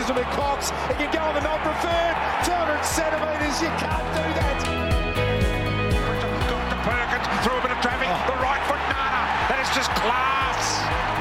[0.00, 0.70] bounces to Cox.
[0.88, 2.16] He can go on the not preferred.
[2.44, 3.60] 200 centimetres.
[3.60, 4.58] You can't do that.
[6.48, 8.08] Got to Perkins through a bit of traffic.
[8.08, 8.32] Oh.
[8.32, 9.22] The right foot Nana.
[9.48, 11.19] That is just class.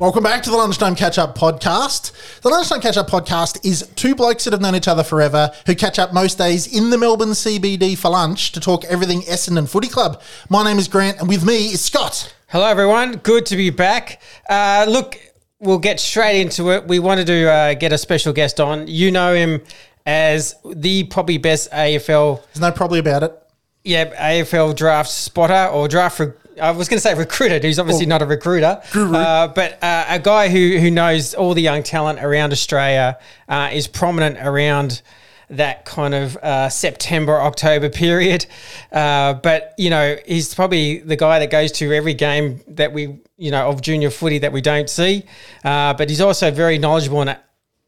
[0.00, 2.40] Welcome back to the Lunchtime Catch Up podcast.
[2.40, 5.74] The Lunchtime Catch Up podcast is two blokes that have known each other forever who
[5.74, 9.88] catch up most days in the Melbourne CBD for lunch to talk everything Essendon Footy
[9.88, 10.22] Club.
[10.48, 12.34] My name is Grant, and with me is Scott.
[12.48, 13.16] Hello, everyone.
[13.18, 14.22] Good to be back.
[14.48, 15.18] Uh, look,
[15.58, 16.88] we'll get straight into it.
[16.88, 18.86] We wanted to uh, get a special guest on.
[18.88, 19.60] You know him
[20.06, 23.38] as the probably best AFL, There's no probably about it.
[23.84, 26.20] yeah, AFL draft spotter or draft.
[26.20, 27.58] Re- I was going to say recruiter.
[27.58, 31.62] Who's obviously not a recruiter, uh, but uh, a guy who who knows all the
[31.62, 35.02] young talent around Australia uh, is prominent around
[35.50, 38.46] that kind of uh, September October period.
[38.92, 43.18] Uh, but you know, he's probably the guy that goes to every game that we
[43.36, 45.24] you know of junior footy that we don't see.
[45.64, 47.36] Uh, but he's also very knowledgeable in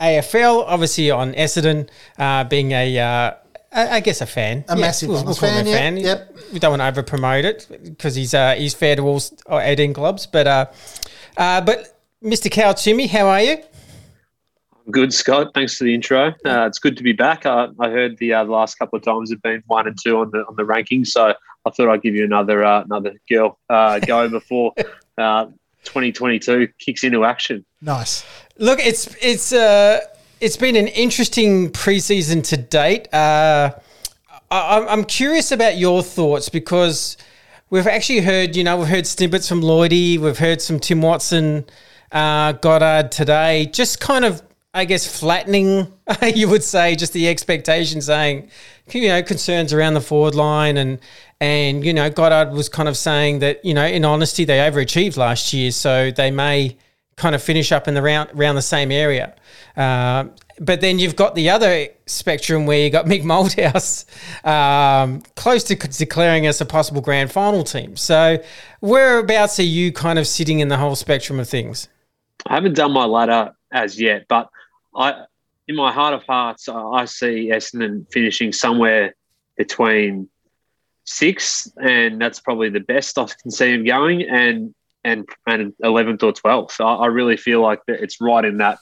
[0.00, 3.34] AFL, obviously on Essendon, uh, being a uh,
[3.72, 5.76] I I guess a fan, A massive we'll, we'll call him fan, yeah.
[5.76, 5.96] fan.
[5.96, 6.36] Yep.
[6.52, 9.32] We don't want to over promote it because he's uh, he's fair to all s-
[9.50, 10.26] uh, eighteen clubs.
[10.26, 10.66] But uh,
[11.36, 12.50] uh, but Mr.
[12.50, 13.58] Cal Twomey, how are you?
[14.90, 15.52] Good, Scott.
[15.54, 16.28] Thanks for the intro.
[16.44, 17.46] Uh, it's good to be back.
[17.46, 20.18] I, I heard the, uh, the last couple of times have been one and two
[20.18, 21.32] on the on the rankings, so
[21.64, 24.72] I thought I'd give you another uh, another girl uh, go before
[25.18, 25.46] uh,
[25.84, 27.64] 2022 kicks into action.
[27.80, 28.24] Nice.
[28.58, 30.00] Look, it's it's uh,
[30.42, 33.06] it's been an interesting preseason to date.
[33.14, 33.70] Uh,
[34.50, 37.16] I, I'm- curious about your thoughts because
[37.70, 41.64] we've actually heard, you know, we've heard snippets from Lloydie, we've heard some Tim Watson,
[42.10, 44.42] uh, Goddard today, just kind of,
[44.74, 45.92] I guess, flattening,
[46.34, 48.50] you would say, just the expectation, saying,
[48.90, 50.98] you know, concerns around the forward line and.
[51.40, 55.16] And you know, Goddard was kind of saying that you know, in honesty, they overachieved
[55.16, 56.76] last year, so they may
[57.16, 59.34] kind of finish up in the round around the same area.
[59.76, 60.24] Uh,
[60.60, 64.04] but then you've got the other spectrum where you got Mick Malthouse
[64.46, 67.96] um, close to declaring us a possible grand final team.
[67.96, 68.42] So
[68.80, 71.88] whereabouts are you kind of sitting in the whole spectrum of things?
[72.46, 74.50] I haven't done my ladder as yet, but
[74.94, 75.24] I,
[75.68, 79.14] in my heart of hearts, I I see Essendon finishing somewhere
[79.56, 80.28] between
[81.04, 84.74] six, and that's probably the best I can see him going, and
[85.04, 86.80] and and eleventh or twelfth.
[86.80, 88.78] I, I really feel like that it's right in that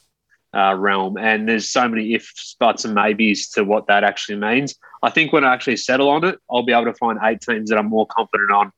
[0.55, 4.75] uh, realm, and there's so many ifs, buts, and maybes to what that actually means.
[5.03, 7.71] I think when I actually settle on it, I'll be able to find eight teams
[7.71, 8.73] that I'm more confident on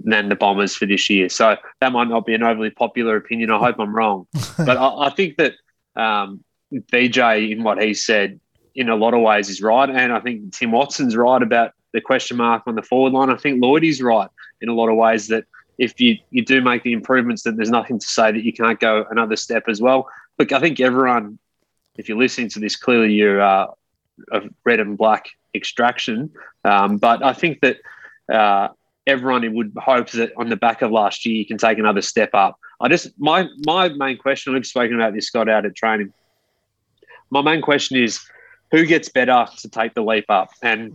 [0.00, 1.28] than the Bombers for this year.
[1.28, 3.50] So that might not be an overly popular opinion.
[3.50, 4.26] I hope I'm wrong,
[4.58, 5.54] but I, I think that
[5.96, 8.40] um, BJ, in what he said,
[8.74, 12.00] in a lot of ways is right, and I think Tim Watson's right about the
[12.02, 13.30] question mark on the forward line.
[13.30, 14.28] I think Lloyd is right
[14.60, 15.46] in a lot of ways that
[15.78, 18.80] if you, you do make the improvements, then there's nothing to say that you can't
[18.80, 20.08] go another step as well.
[20.38, 21.38] Look, I think everyone,
[21.96, 23.66] if you're listening to this, clearly you're uh,
[24.32, 26.30] of red and black extraction.
[26.64, 27.78] Um, but I think that
[28.32, 28.68] uh,
[29.06, 32.30] everyone would hope that on the back of last year you can take another step
[32.34, 32.58] up.
[32.80, 34.54] I just my my main question.
[34.54, 36.12] I've spoken about this Scott out at training.
[37.30, 38.20] My main question is
[38.70, 40.92] who gets better to take the leap up and.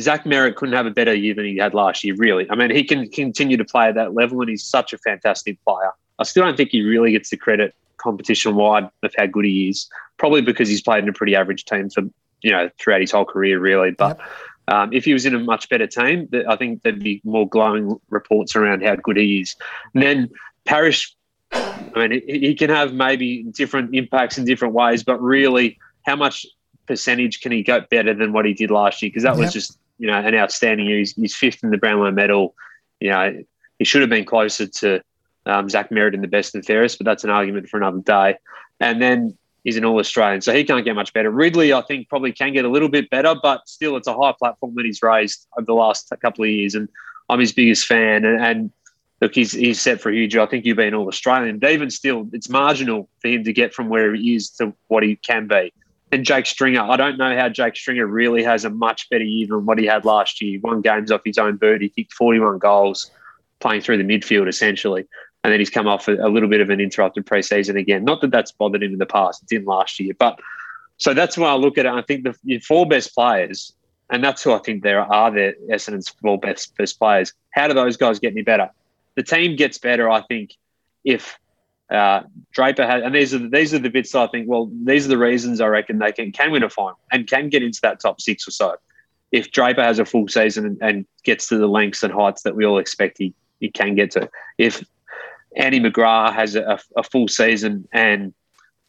[0.00, 2.50] Zach Merrett couldn't have a better year than he had last year, really.
[2.50, 5.62] I mean, he can continue to play at that level, and he's such a fantastic
[5.64, 5.92] player.
[6.18, 9.68] I still don't think he really gets the credit competition wide of how good he
[9.68, 9.88] is.
[10.18, 12.02] Probably because he's played in a pretty average team for
[12.42, 13.92] you know throughout his whole career, really.
[13.92, 14.18] But
[14.68, 17.98] um, if he was in a much better team, I think there'd be more glowing
[18.10, 19.56] reports around how good he is.
[19.92, 20.30] And then
[20.64, 21.14] Parish,
[21.52, 26.16] I mean, he, he can have maybe different impacts in different ways, but really, how
[26.16, 26.46] much
[26.86, 29.10] percentage can he go better than what he did last year?
[29.10, 30.98] Because that was just you know an outstanding year.
[30.98, 32.54] He's, he's fifth in the Brownlow medal.
[33.00, 33.44] You know,
[33.78, 35.02] he should have been closer to
[35.46, 38.36] um, Zach Merrett in the best and fairest, but that's an argument for another day.
[38.80, 41.30] And then he's an All Australian, so he can't get much better.
[41.30, 44.34] Ridley, I think, probably can get a little bit better, but still, it's a high
[44.38, 46.88] platform that he's raised over the last couple of years, and
[47.28, 48.24] I'm his biggest fan.
[48.24, 48.72] And, and
[49.20, 50.36] look, he's he's set for a huge.
[50.36, 53.74] I think you've been All Australian, but even still, it's marginal for him to get
[53.74, 55.72] from where he is to what he can be.
[56.14, 59.48] And Jake Stringer, I don't know how Jake Stringer really has a much better year
[59.48, 60.52] than what he had last year.
[60.52, 61.82] He won games off his own boot.
[61.82, 63.10] He kicked 41 goals,
[63.58, 65.06] playing through the midfield essentially.
[65.42, 68.04] And then he's come off a, a little bit of an interrupted preseason again.
[68.04, 70.14] Not that that's bothered him in the past; it didn't last year.
[70.16, 70.38] But
[70.98, 71.92] so that's when I look at it.
[71.92, 73.72] I think the four best players,
[74.08, 75.30] and that's who I think there are.
[75.32, 77.32] There Essendon's four best best players.
[77.50, 78.70] How do those guys get any better?
[79.16, 80.54] the team gets better, I think,
[81.04, 81.38] if
[81.90, 82.22] uh,
[82.52, 84.48] Draper has, and these are the, these are the bits I think.
[84.48, 87.48] Well, these are the reasons I reckon they can can win a final and can
[87.48, 88.76] get into that top six or so.
[89.32, 92.54] If Draper has a full season and, and gets to the lengths and heights that
[92.54, 94.84] we all expect he, he can get to, if
[95.56, 98.32] Andy McGrath has a, a full season and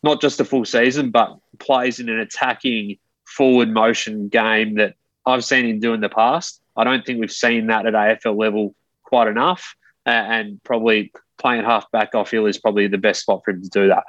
[0.03, 4.93] not just a full season, but plays in an attacking forward motion game that
[5.25, 6.61] I've seen him do in the past.
[6.77, 9.75] I don't think we've seen that at AFL level quite enough,
[10.05, 13.61] uh, and probably playing half back, I feel, is probably the best spot for him
[13.61, 14.03] to do that.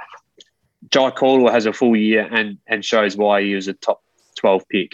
[0.91, 4.03] Jye Caldwell has a full year and and shows why he was a top
[4.39, 4.93] twelve pick.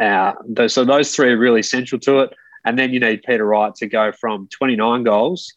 [0.00, 0.32] Uh,
[0.66, 2.34] so those three are really central to it.
[2.64, 5.52] And then you need Peter Wright to go from 29 goals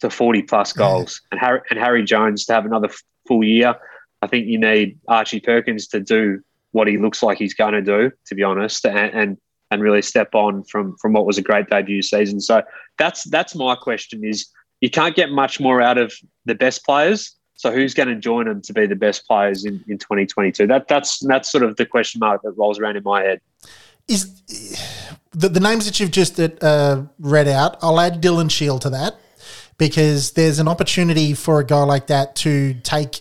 [0.00, 1.28] to 40 plus goals, yeah.
[1.32, 2.88] and Harry and Harry Jones to have another
[3.26, 3.74] full year.
[4.20, 6.40] I think you need Archie Perkins to do
[6.70, 9.38] what he looks like he's going to do, to be honest, and, and
[9.70, 12.40] and really step on from from what was a great debut season.
[12.40, 12.62] So
[12.98, 14.48] that's that's my question: is
[14.82, 16.12] you can't get much more out of
[16.44, 17.34] the best players.
[17.54, 20.66] So who's going to join them to be the best players in, in 2022?
[20.66, 23.40] That that's that's sort of the question mark that rolls around in my head.
[24.08, 24.42] Is
[25.30, 27.78] the, the names that you've just uh, read out?
[27.80, 29.14] I'll add Dylan Shiel to that
[29.78, 33.20] because there's an opportunity for a guy like that to take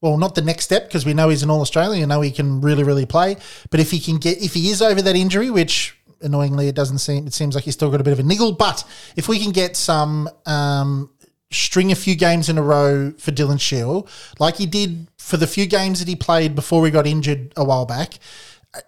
[0.00, 2.00] well, not the next step because we know he's an All Australian.
[2.00, 3.36] You know he can really, really play.
[3.70, 6.98] But if he can get, if he is over that injury, which annoyingly it doesn't
[6.98, 8.52] seem, it seems like he's still got a bit of a niggle.
[8.52, 8.84] But
[9.16, 11.10] if we can get some, um,
[11.50, 14.08] string a few games in a row for Dylan Shiel,
[14.38, 17.64] like he did for the few games that he played before he got injured a
[17.64, 18.18] while back,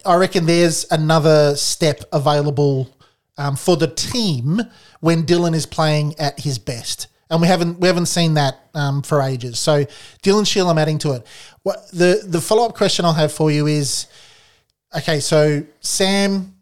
[0.06, 2.96] I reckon there's another step available
[3.36, 4.62] um, for the team
[5.00, 9.02] when Dylan is playing at his best and we haven't we haven't seen that um,
[9.02, 9.58] for ages.
[9.58, 9.84] So
[10.22, 11.26] Dylan Shiel, I'm adding to it.
[11.62, 14.06] What the the follow up question I'll have for you is,
[14.96, 16.53] okay, so Sam,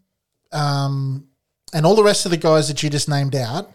[0.53, 1.27] um,
[1.73, 3.71] and all the rest of the guys that you just named out,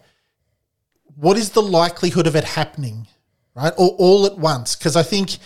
[1.17, 3.07] what is the likelihood of it happening,
[3.55, 4.77] right, or all at once?
[4.77, 5.39] Because I think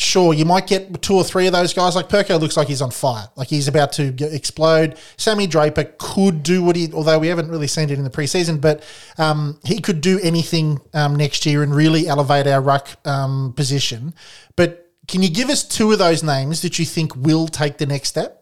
[0.00, 1.94] sure, you might get two or three of those guys.
[1.94, 4.98] Like Perko looks like he's on fire, like he's about to explode.
[5.16, 8.60] Sammy Draper could do what he, although we haven't really seen it in the preseason,
[8.60, 8.82] but
[9.18, 14.14] um, he could do anything um, next year and really elevate our ruck um, position.
[14.56, 17.86] But can you give us two of those names that you think will take the
[17.86, 18.39] next step?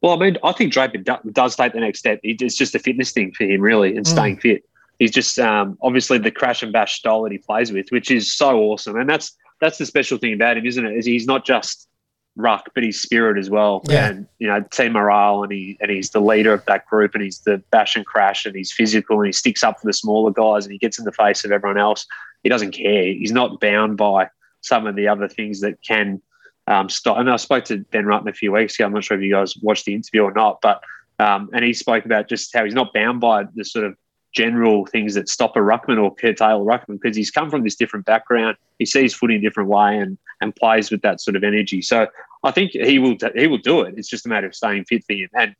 [0.00, 0.98] Well, I mean, I think Draper
[1.32, 2.20] does take the next step.
[2.22, 4.08] It's just a fitness thing for him, really, and mm.
[4.08, 4.62] staying fit.
[4.98, 8.32] He's just um, obviously the crash and bash style that he plays with, which is
[8.32, 10.96] so awesome, and that's that's the special thing about him, isn't it?
[10.96, 11.88] Is he's not just
[12.36, 13.82] ruck, but he's spirit as well.
[13.88, 14.08] Yeah.
[14.08, 17.22] And you know, team morale, and he and he's the leader of that group, and
[17.22, 20.30] he's the bash and crash, and he's physical, and he sticks up for the smaller
[20.30, 22.06] guys, and he gets in the face of everyone else.
[22.42, 23.04] He doesn't care.
[23.04, 24.28] He's not bound by
[24.60, 26.22] some of the other things that can
[26.68, 27.16] um, stop.
[27.18, 28.86] And I spoke to Ben Rutten a few weeks ago.
[28.86, 30.82] I'm not sure if you guys watched the interview or not, but
[31.18, 33.96] um, and he spoke about just how he's not bound by the sort of
[34.34, 37.74] general things that stop a ruckman or curtail a ruckman because he's come from this
[37.74, 38.56] different background.
[38.78, 41.82] He sees footy in a different way and and plays with that sort of energy.
[41.82, 42.06] So
[42.44, 43.94] I think he will he will do it.
[43.96, 45.30] It's just a matter of staying fit for him.
[45.34, 45.56] And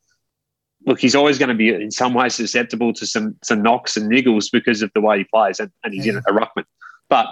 [0.86, 4.10] look, he's always going to be in some ways susceptible to some some knocks and
[4.12, 6.12] niggles because of the way he plays, and, and he's yeah.
[6.12, 6.64] in a ruckman.
[7.08, 7.28] But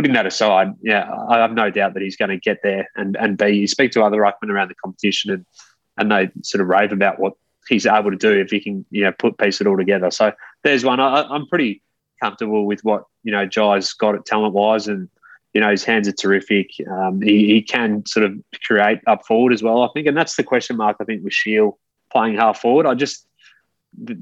[0.00, 3.18] putting that aside, yeah, I have no doubt that he's going to get there and
[3.18, 3.50] and be.
[3.50, 5.44] You speak to other ruckmen around the competition, and
[5.98, 7.34] and they sort of rave about what
[7.68, 10.10] he's able to do if he can, you know, put piece it all together.
[10.10, 10.32] So
[10.64, 11.00] there's one.
[11.00, 11.82] I, am pretty
[12.22, 15.10] comfortable with what you know Jye's got it talent wise, and
[15.52, 16.70] you know his hands are terrific.
[16.90, 18.32] Um, he, he can sort of
[18.64, 19.82] create up forward as well.
[19.82, 20.96] I think, and that's the question mark.
[20.98, 21.78] I think with Shiel
[22.10, 23.26] playing half forward, I just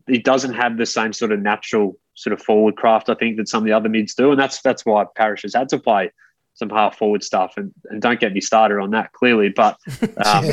[0.09, 3.09] he doesn't have the same sort of natural sort of forward craft.
[3.09, 5.55] I think that some of the other mids do, and that's that's why Parish has
[5.55, 6.11] had to play
[6.55, 7.55] some half forward stuff.
[7.57, 10.53] And, and don't get me started on that clearly, but um, yeah.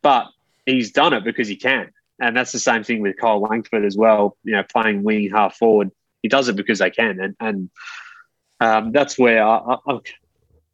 [0.00, 0.28] but
[0.64, 1.90] he's done it because he can.
[2.20, 4.36] And that's the same thing with Kyle Langford as well.
[4.44, 5.90] You know, playing wing half forward,
[6.22, 7.70] he does it because they can, and and
[8.60, 9.98] um, that's where I, I,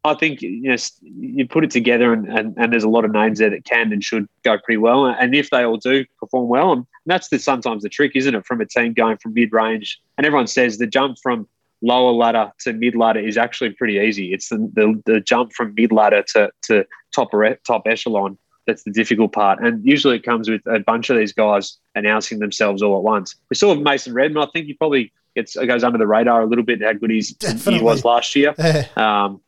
[0.05, 3.11] I, think you know you put it together, and, and, and there's a lot of
[3.11, 5.05] names there that can and should go pretty well.
[5.05, 8.45] And if they all do perform well, and that's the sometimes the trick, isn't it,
[8.45, 9.99] from a team going from mid range?
[10.17, 11.47] And everyone says the jump from
[11.81, 14.33] lower ladder to mid ladder is actually pretty easy.
[14.33, 17.31] It's the, the, the jump from mid ladder to, to top
[17.65, 19.59] top echelon that's the difficult part.
[19.61, 23.35] And usually it comes with a bunch of these guys announcing themselves all at once.
[23.49, 24.43] We saw Mason Redman.
[24.43, 27.35] I think he probably gets goes under the radar a little bit how good he's,
[27.65, 28.53] he was last year.
[28.95, 29.41] um,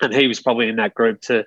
[0.00, 1.46] and he was probably in that group to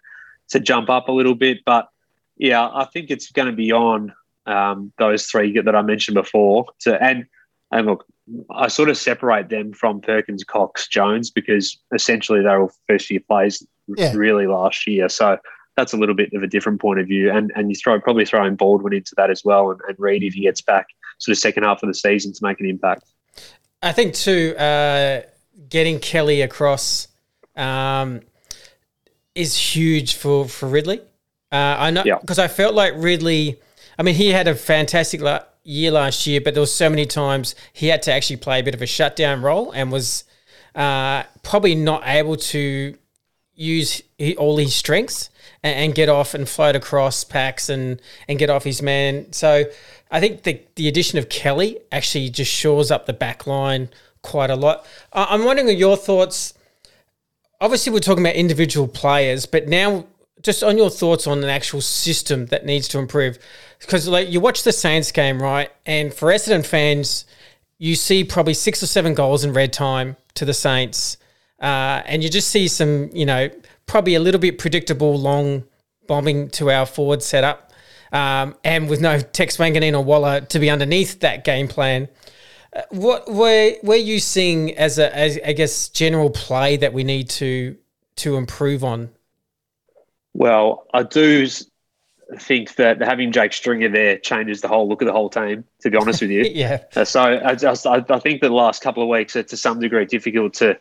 [0.49, 1.59] to jump up a little bit.
[1.65, 1.89] But
[2.37, 4.13] yeah, I think it's going to be on
[4.45, 6.65] um, those three that I mentioned before.
[6.81, 7.25] To and
[7.71, 8.05] and look,
[8.51, 13.21] I sort of separate them from Perkins, Cox, Jones because essentially they're all first year
[13.27, 14.13] plays yeah.
[14.13, 15.09] really last year.
[15.09, 15.37] So
[15.75, 17.31] that's a little bit of a different point of view.
[17.31, 20.33] And and you throw probably throwing Baldwin into that as well, and, and Reed if
[20.33, 20.87] he gets back
[21.19, 23.03] sort of second half of the season to make an impact.
[23.81, 25.21] I think too, uh,
[25.69, 27.07] getting Kelly across
[27.55, 28.21] um,
[29.37, 30.99] is huge for for Ridley.
[31.51, 32.17] Uh, I know Yeah.
[32.19, 33.59] because I felt like Ridley.
[33.97, 37.05] I mean, he had a fantastic la- year last year, but there was so many
[37.05, 40.23] times he had to actually play a bit of a shutdown role and was
[40.75, 42.95] uh, probably not able to
[43.55, 45.29] use he, all his strengths
[45.63, 49.31] and, get off and float across packs and and get off his man.
[49.33, 49.65] So
[50.11, 53.89] I think the the addition of Kelly actually just shores up the back line
[54.21, 54.85] quite a lot.
[55.13, 56.53] I- I'm wondering your thoughts.
[57.59, 60.05] Obviously, we're talking about individual players, but now
[60.41, 63.39] just on your thoughts on an actual system that needs to improve.
[63.79, 65.71] Because like you watch the Saints game, right?
[65.85, 67.25] And for Essendon fans,
[67.79, 71.17] you see probably six or seven goals in red time to the Saints,
[71.61, 73.49] uh, and you just see some, you know,
[73.87, 75.63] probably a little bit predictable long
[76.07, 77.71] bombing to our forward setup,
[78.11, 82.07] um, and with no Tex Wanganeen or Walla to be underneath that game plan.
[82.77, 87.03] Uh, What were were you seeing as a as I guess general play that we
[87.03, 87.75] need to
[88.17, 89.09] to improve on?
[90.33, 91.47] Well, I do
[92.39, 95.63] think that having Jake Stringer there changes the whole look of the whole team.
[95.81, 98.83] To be honest with you, Yeah, Uh, so I, just, I, I think the last
[98.83, 100.77] couple of weeks are to some degree difficult to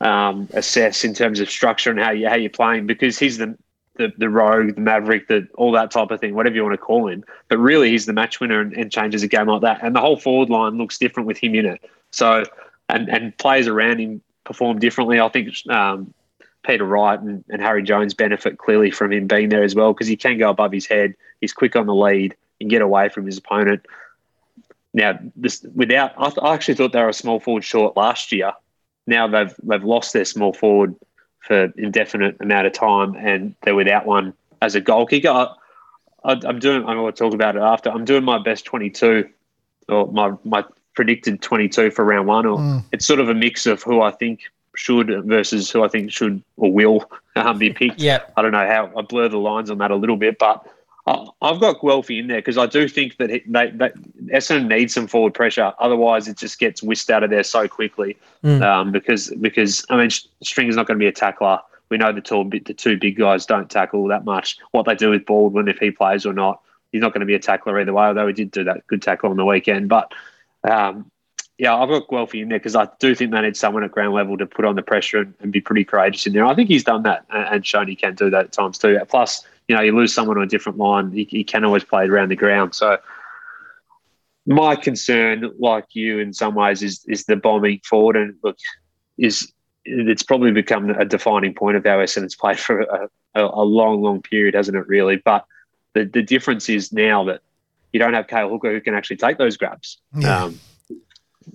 [0.00, 3.56] um, assess in terms of structure and how you how you're playing because he's the
[3.96, 6.78] the, the rogue, the maverick, the all that type of thing, whatever you want to
[6.78, 7.24] call him.
[7.48, 9.80] But really, he's the match winner and, and changes a game like that.
[9.82, 11.82] And the whole forward line looks different with him in it.
[12.10, 12.44] So
[12.88, 15.20] and and players around him perform differently.
[15.20, 16.12] I think um,
[16.64, 20.06] Peter Wright and, and Harry Jones benefit clearly from him being there as well because
[20.06, 21.14] he can go above his head.
[21.40, 23.86] He's quick on the lead and get away from his opponent.
[24.92, 28.32] Now, this without, I, th- I actually thought they were a small forward short last
[28.32, 28.52] year.
[29.06, 30.94] Now they've they've lost their small forward
[31.46, 35.28] for indefinite amount of time, and they're without one as a goal kicker.
[35.28, 35.48] I,
[36.24, 36.84] I, I'm doing.
[36.86, 37.90] I'm going to talk about it after.
[37.90, 39.28] I'm doing my best 22,
[39.88, 42.46] or my my predicted 22 for round one.
[42.46, 44.40] Or it's sort of a mix of who I think
[44.76, 48.00] should versus who I think should or will um, be picked.
[48.00, 50.66] yeah, I don't know how I blur the lines on that a little bit, but
[51.06, 53.94] I've got Guelfi in there because I do think that he, they, that
[54.26, 55.72] Essendon needs some forward pressure.
[55.78, 58.16] Otherwise, it just gets whisked out of there so quickly.
[58.62, 60.08] Um, because because I mean,
[60.42, 61.58] Stringer's not going to be a tackler.
[61.90, 64.56] We know the two the two big guys don't tackle that much.
[64.70, 67.34] What they do with Baldwin, if he plays or not, he's not going to be
[67.34, 68.06] a tackler either way.
[68.06, 70.12] Although he did do that good tackle on the weekend, but.
[70.62, 71.10] Um,
[71.56, 74.12] yeah, I've got Guelfi in there because I do think they need someone at ground
[74.12, 76.44] level to put on the pressure and, and be pretty courageous in there.
[76.44, 78.98] I think he's done that and, and shown he can do that at times too.
[79.08, 82.04] Plus, you know, you lose someone on a different line, he, he can always play
[82.04, 82.74] it around the ground.
[82.74, 82.98] So,
[84.46, 88.58] my concern, like you, in some ways, is is the bombing forward, and look,
[89.16, 89.50] is
[89.84, 94.02] it's probably become a defining point of how Essendon's played for a, a, a long,
[94.02, 94.86] long period, hasn't it?
[94.86, 95.46] Really, but
[95.94, 97.40] the the difference is now that
[97.92, 99.98] you don't have Cale Hooker who can actually take those grabs.
[100.18, 100.44] Yeah.
[100.44, 100.58] Um,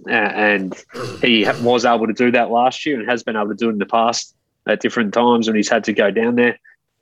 [0.07, 0.75] and
[1.21, 3.73] he was able to do that last year and has been able to do it
[3.73, 4.35] in the past
[4.67, 6.59] at different times when he's had to go down there.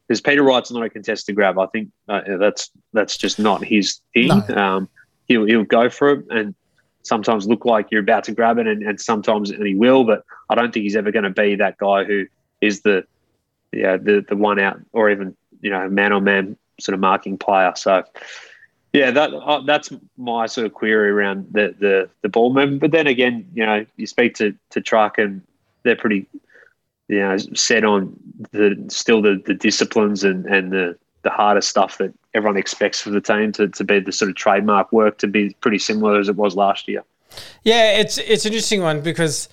[0.08, 1.60] Because Peter Wright's not a contested grab.
[1.60, 4.28] I think uh, that's that's just not his thing.
[4.28, 4.56] No.
[4.56, 4.90] Um,
[5.28, 6.56] he'll he'll go for it and
[7.04, 10.04] sometimes look like you're about to grab it, and, and sometimes and he will.
[10.04, 12.26] But I don't think he's ever going to be that guy who
[12.62, 13.06] is the
[13.74, 17.38] yeah the the one out or even you know man on man sort of marking
[17.38, 17.74] player.
[17.76, 18.04] So
[18.94, 22.82] yeah, that uh, that's my sort of query around the the the ball movement.
[22.82, 25.42] But then again, you know, you speak to to Truck and
[25.84, 26.28] they're pretty
[27.08, 28.16] you know set on
[28.52, 33.10] the still the the disciplines and and the the harder stuff that everyone expects for
[33.10, 36.30] the team to, to be the sort of trademark work to be pretty similar as
[36.30, 37.04] it was last year.
[37.64, 39.50] Yeah, it's it's an interesting one because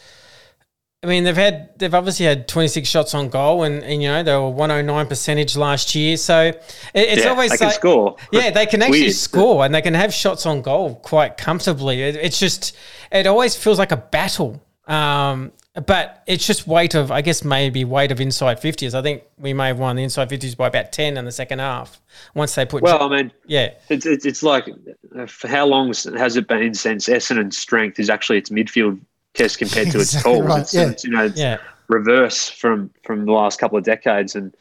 [1.02, 4.22] I mean they've had they've obviously had 26 shots on goal and, and you know
[4.22, 6.16] they were 109 percentage last year.
[6.16, 6.58] So it,
[6.94, 8.16] it's Yeah, always they can score.
[8.30, 9.12] Yeah, they can actually Weird.
[9.12, 12.02] score and they can have shots on goal quite comfortably.
[12.02, 12.76] It, it's just
[13.10, 14.62] it always feels like a battle.
[14.86, 15.52] Um,
[15.86, 18.94] but it's just weight of I guess maybe weight of inside 50s.
[18.94, 21.58] I think we may have won the inside 50s by about 10 in the second
[21.58, 22.00] half
[22.34, 23.70] once they put Well, I mean, yeah.
[23.88, 24.68] It's, it's, it's like
[25.18, 29.00] uh, for how long has it been since Essendon's strength is actually its midfield
[29.34, 30.42] test compared to its Exactly tall?
[30.42, 30.88] right, It's, yeah.
[30.90, 31.58] it's, you know, it's Yeah.
[31.88, 34.54] reverse from from the last couple of decades, and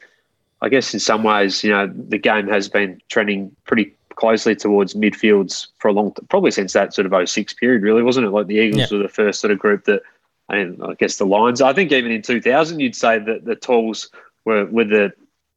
[0.61, 4.93] I guess in some ways, you know, the game has been trending pretty closely towards
[4.93, 8.29] midfields for a long, probably since that sort of 06 period, really, wasn't it?
[8.31, 8.97] Like the Eagles Yeah.
[8.97, 10.01] were the first sort of group that,
[10.49, 11.61] and I guess the Lions.
[11.61, 14.09] I think even in 2000, you'd say that the Talls
[14.45, 15.13] were with the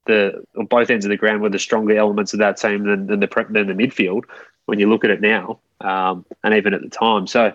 [0.07, 3.07] the on both ends of the ground were the stronger elements of that team than,
[3.07, 4.25] than the than the midfield
[4.67, 7.27] when you look at it now, um, and even at the time.
[7.27, 7.53] So,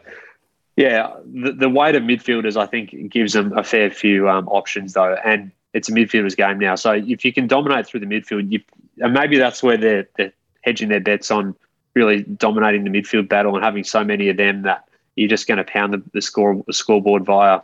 [0.76, 4.94] yeah, the, the weight of midfielders I think gives them a fair few um, options
[4.94, 6.76] though, and it's a midfielders game now.
[6.76, 8.62] So if you can dominate through the midfield, you
[9.00, 11.56] and maybe that's where they're, they're hedging their bets on
[11.94, 15.58] really dominating the midfield battle and having so many of them that you're just going
[15.58, 17.62] to pound the, the score the scoreboard via,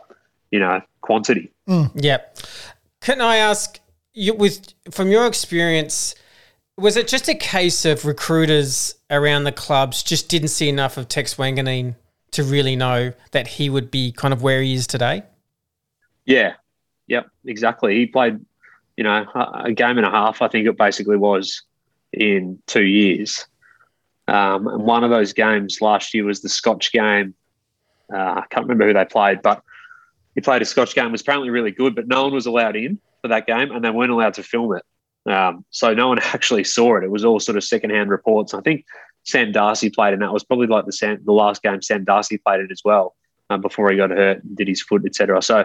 [0.50, 1.52] you know, quantity.
[1.68, 1.90] Mm.
[1.94, 2.38] Yep.
[3.00, 3.80] Can I ask
[4.14, 6.14] you, with from your experience,
[6.76, 11.08] was it just a case of recruiters around the clubs just didn't see enough of
[11.08, 11.94] Tex Wanganeen
[12.32, 15.22] to really know that he would be kind of where he is today?
[16.26, 16.54] Yeah,
[17.06, 17.96] yep, exactly.
[17.96, 18.38] He played,
[18.96, 20.42] you know, a a game and a half.
[20.42, 21.62] I think it basically was
[22.12, 23.46] in two years.
[24.28, 27.34] Um, and one of those games last year was the Scotch game.
[28.12, 29.62] Uh, I can't remember who they played, but
[30.34, 31.10] he played a Scotch game.
[31.10, 33.90] Was apparently really good, but no one was allowed in for that game, and they
[33.90, 35.30] weren't allowed to film it.
[35.30, 37.04] Um, so no one actually saw it.
[37.04, 38.54] It was all sort of secondhand reports.
[38.54, 38.84] I think
[39.24, 40.28] Sam Darcy played in that.
[40.28, 43.16] It was probably like the Sam, the last game Sam Darcy played in as well
[43.50, 45.40] um, before he got hurt, and did his foot, etc.
[45.42, 45.64] So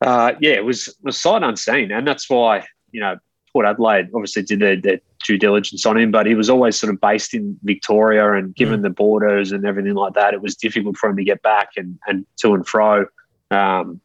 [0.00, 3.18] uh, yeah, it was was sight unseen, and that's why you know
[3.52, 6.92] Port Adelaide obviously did their, their due diligence on him, but he was always sort
[6.92, 10.96] of based in Victoria, and given the borders and everything like that, it was difficult
[10.96, 13.06] for him to get back and and to and fro.
[13.50, 14.00] Um,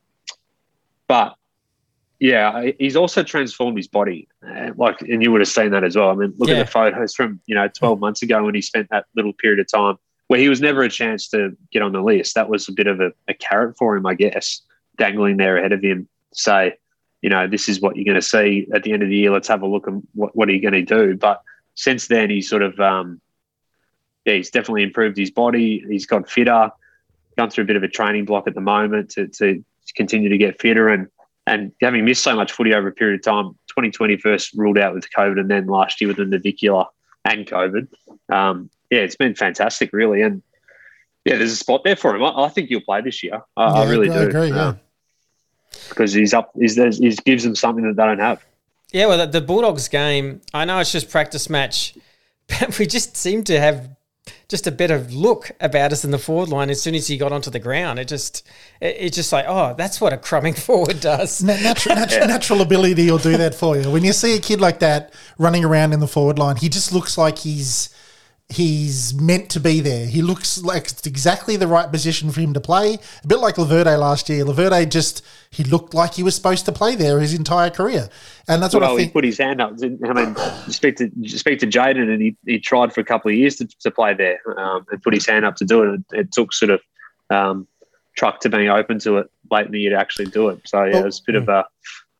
[1.07, 1.35] but
[2.19, 5.95] yeah, he's also transformed his body, uh, like, and you would have seen that as
[5.95, 6.09] well.
[6.09, 6.55] I mean, look Yeah.
[6.55, 9.59] at the photos from you know 12 months ago when he spent that little period
[9.59, 9.97] of time
[10.27, 12.33] where he was never a chance to get on the list.
[12.35, 14.61] That was a bit of a, a carrot for him, I guess,
[14.97, 16.73] dangling there ahead of him say,
[17.21, 19.31] you know, this is what you're going to see at the end of the year.
[19.31, 21.17] Let's have a look at what, what are you going to do.
[21.17, 21.41] But
[21.73, 23.19] since then, he's sort of, um,
[24.25, 25.83] yeah, he's definitely improved his body.
[25.87, 26.71] He's got fitter,
[27.37, 29.63] gone through a bit of a training block at the moment to, to
[29.95, 30.89] continue to get fitter.
[30.89, 31.07] And,
[31.47, 34.93] and having missed so much footy over a period of time, 2020 first ruled out
[34.93, 36.85] with COVID and then last year with the navicular
[37.23, 37.87] and COVID.
[38.29, 40.21] Um, yeah, it's been fantastic, really.
[40.21, 40.41] And
[41.25, 42.23] yeah, there's a spot there for him.
[42.23, 43.41] I, I think he'll play this year.
[43.57, 44.29] I, I really I do.
[44.29, 44.67] agree, yeah.
[44.67, 44.79] Um,
[45.89, 48.43] because he's up, he's, he gives them something that they don't have.
[48.91, 51.97] Yeah, well, the, the Bulldogs game, I know it's just practice match,
[52.47, 53.89] but we just seem to have
[54.47, 57.31] just a better look about us in the forward line as soon as he got
[57.31, 57.99] onto the ground.
[57.99, 58.47] It just,
[58.79, 61.43] it, it's just like, oh, that's what a crumbing forward does.
[61.43, 63.89] Na- natural, natural, natural ability will do that for you.
[63.91, 66.93] When you see a kid like that running around in the forward line, he just
[66.93, 67.89] looks like he's
[68.49, 70.05] he's meant to be there.
[70.05, 72.99] He looks like it's exactly the right position for him to play.
[73.23, 74.45] A bit like Laverde last year.
[74.45, 78.09] Laverde just he looked like he was supposed to play there his entire career,
[78.47, 79.13] and that's what well, I he think.
[79.13, 79.73] put his hand up.
[79.81, 80.35] I mean,
[80.69, 83.67] speak to speak to Jayden, and he, he tried for a couple of years to,
[83.81, 85.95] to play there um, and put his hand up to do it.
[85.95, 86.81] It, it took sort of
[87.29, 87.67] um,
[88.15, 90.61] truck to being open to it late in the year to actually do it.
[90.65, 91.65] So yeah, it was a bit of a,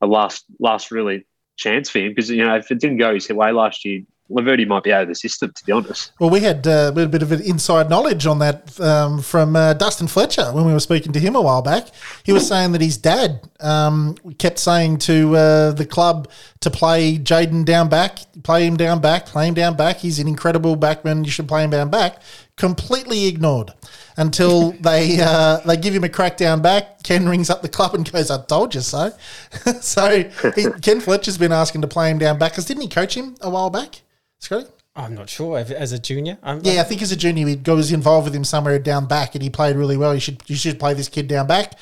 [0.02, 1.26] a last last really
[1.58, 4.66] chance for him because you know if it didn't go his way last year, Laverde
[4.66, 5.52] might be out of the system.
[5.52, 8.80] To be honest, Well, we had uh, a bit of an inside knowledge on that
[8.80, 11.88] um, from uh, Dustin Fletcher when we were speaking to him a while back.
[12.24, 16.30] He was saying that his dad um, kept saying to uh, the club
[16.62, 19.98] to play Jayden down back, play him down back, play him down back.
[19.98, 21.24] He's an incredible backman.
[21.24, 22.22] You should play him down back.
[22.56, 23.74] Completely ignored
[24.18, 27.04] until they uh, they give him a crack down back.
[27.04, 29.12] Ken rings up the club and goes, "I told you so."
[29.82, 30.24] so
[30.56, 33.36] he, Ken Fletcher's been asking to play him down back because didn't he coach him
[33.42, 34.02] a while back,
[34.46, 34.68] Scotty?
[34.96, 36.38] I'm not sure as a junior.
[36.42, 39.36] I'm, Yeah, I think as a junior, he was involved with him somewhere down back,
[39.36, 40.14] and he played really well.
[40.14, 41.74] You should you should play this kid down back.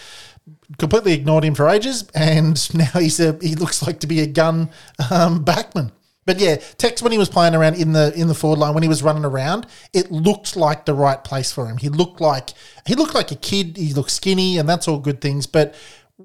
[0.79, 4.27] Completely ignored him for ages, and now he's a he looks like to be a
[4.27, 4.69] gun
[5.11, 5.91] um, backman.
[6.25, 8.83] But yeah, Tex when he was playing around in the in the forward line when
[8.83, 11.77] he was running around, it looked like the right place for him.
[11.77, 12.51] He looked like
[12.87, 13.77] he looked like a kid.
[13.77, 15.45] He looked skinny, and that's all good things.
[15.45, 15.75] But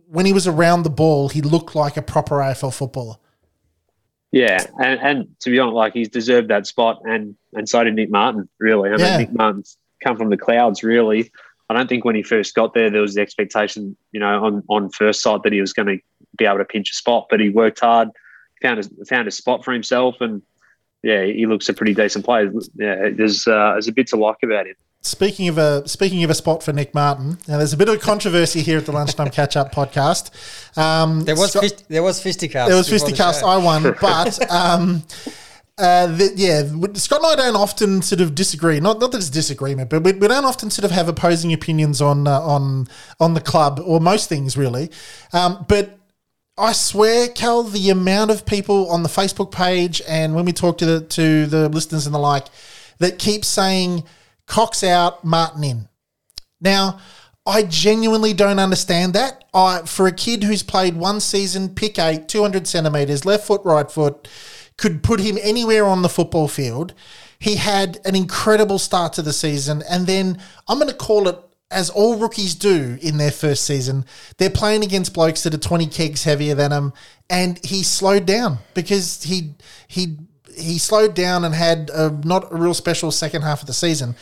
[0.07, 3.17] when he was around the ball, he looked like a proper AFL footballer.
[4.33, 7.95] Yeah, and, and to be honest, like he's deserved that spot, and and so did
[7.95, 8.49] Nick Martin.
[8.59, 9.09] Really, I Yeah.
[9.11, 10.83] mean, Nick Martin's come from the clouds.
[10.83, 11.31] Really,
[11.71, 14.63] I don't think when he first got there, there was the expectation, you know, on
[14.69, 15.99] on first sight that he was going to
[16.37, 18.09] be able to pinch a spot, but he worked hard,
[18.63, 20.43] found a, found a spot for himself, and
[21.03, 22.53] yeah, he looks a pretty decent player.
[22.75, 24.75] Yeah, there's uh, there's a bit to like about him.
[25.09, 28.01] Speaking of a speaking of a spot for Nick Martin, now there's a bit of
[28.01, 30.31] controversy here at the Lunchtime Catch Up podcast.
[30.77, 32.69] Um, There was Scott- fist, there was fisticuffs.
[32.69, 33.43] there was before the fisticuffs.
[33.43, 35.03] I won, but um,
[35.79, 36.63] uh, the, yeah,
[36.95, 38.81] Scott and I don't often sort of disagree.
[38.81, 42.03] Not not that it's disagreement, but we, we don't often sort of have opposing opinions
[42.03, 42.87] on uh, on
[43.19, 44.91] on the club or most things really.
[45.33, 45.99] Um, but
[46.59, 50.77] I swear, Cal, the amount of people on the Facebook page and when we talk
[50.79, 52.47] to the to the listeners and the like
[52.99, 54.03] that keep saying
[54.49, 55.89] Cox out, Martin in.
[56.61, 56.99] Now,
[57.47, 59.45] I genuinely don't understand that.
[59.55, 63.91] I for a kid who's played one season, pick eight, 200 centimeters, left foot, right
[63.91, 64.29] foot,
[64.77, 66.95] could put him anywhere on the football field.
[67.39, 71.39] He had an incredible start to the season, and then I'm going to call it
[71.71, 74.05] as all rookies do in their first season.
[74.39, 76.93] They're playing against blokes that are 20 kegs heavier than him,
[77.29, 79.55] and he slowed down because he
[79.87, 80.19] he
[80.57, 84.15] he slowed down and had a, not a real special second half of the season.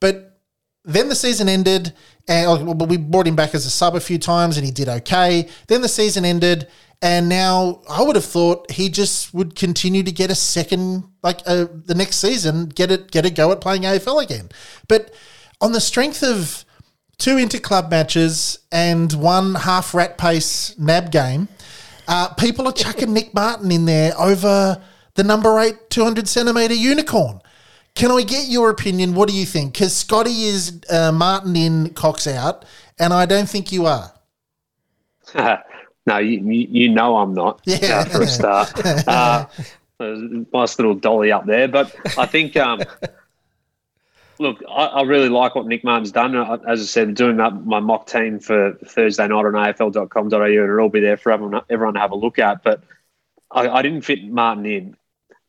[0.00, 0.40] But
[0.84, 1.92] then the season ended,
[2.28, 4.72] and oh, well, we brought him back as a sub a few times, and he
[4.72, 5.48] did okay.
[5.68, 6.68] Then the season ended,
[7.00, 11.40] and now I would have thought he just would continue to get a second, like
[11.46, 14.48] uh, the next season, get it, get a go at playing AFL again.
[14.88, 15.14] But
[15.60, 16.64] on the strength of
[17.18, 21.48] two inter-club matches and one half rat pace NAB game,
[22.08, 24.82] uh, people are chucking Nick Martin in there over
[25.14, 27.40] the number eight 200 centimetre unicorn.
[27.94, 29.14] Can I get your opinion?
[29.14, 29.74] What do you think?
[29.74, 32.64] Because Scotty is uh, Martin in, Cox out,
[32.98, 34.12] and I don't think you are.
[36.06, 37.60] no, you, you know I'm not.
[37.64, 38.00] Yeah.
[38.00, 38.72] Uh, for a start.
[40.00, 40.16] Uh,
[40.52, 42.56] nice little dolly up there, but I think.
[42.56, 42.82] Um,
[44.40, 46.34] look, I, I, really like what Nick Martin's done.
[46.66, 50.80] As I said, doing up my mock team for Thursday night on AFL.com.au, and it'll
[50.80, 52.64] all be there for everyone, everyone to have a look at.
[52.64, 52.82] But
[53.52, 54.96] I, I didn't fit Martin in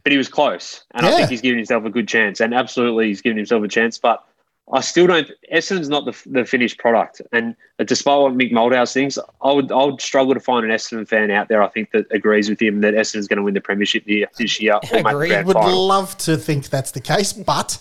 [0.03, 1.11] but he was close, and yeah.
[1.11, 2.41] I think he's given himself a good chance.
[2.41, 3.97] And absolutely, he's given himself a chance.
[3.97, 4.23] But
[4.71, 5.29] I still don't.
[5.51, 9.83] Essendon's not the, the finished product, and despite what Mick Malthouse thinks, I would I
[9.83, 11.63] would struggle to find an Essendon fan out there.
[11.63, 14.79] I think that agrees with him that Essendon's going to win the premiership this year.
[14.91, 15.41] I agree.
[15.41, 15.87] Would final.
[15.87, 17.77] love to think that's the case, but.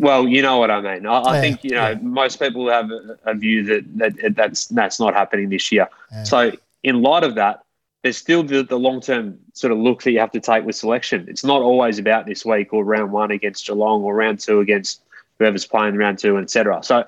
[0.00, 1.06] Well, you know what I mean.
[1.06, 1.98] I, I think you know yeah.
[2.02, 5.88] most people have a, a, view that, that that's that's not happening this year.
[6.10, 6.24] Yeah.
[6.24, 7.62] So, in light of that,
[8.06, 10.76] there's still the, the long term sort of look that you have to take with
[10.76, 11.26] selection.
[11.28, 15.02] It's not always about this week or round one against Geelong or round two against
[15.40, 16.84] whoever's playing round two, etc.
[16.84, 17.02] So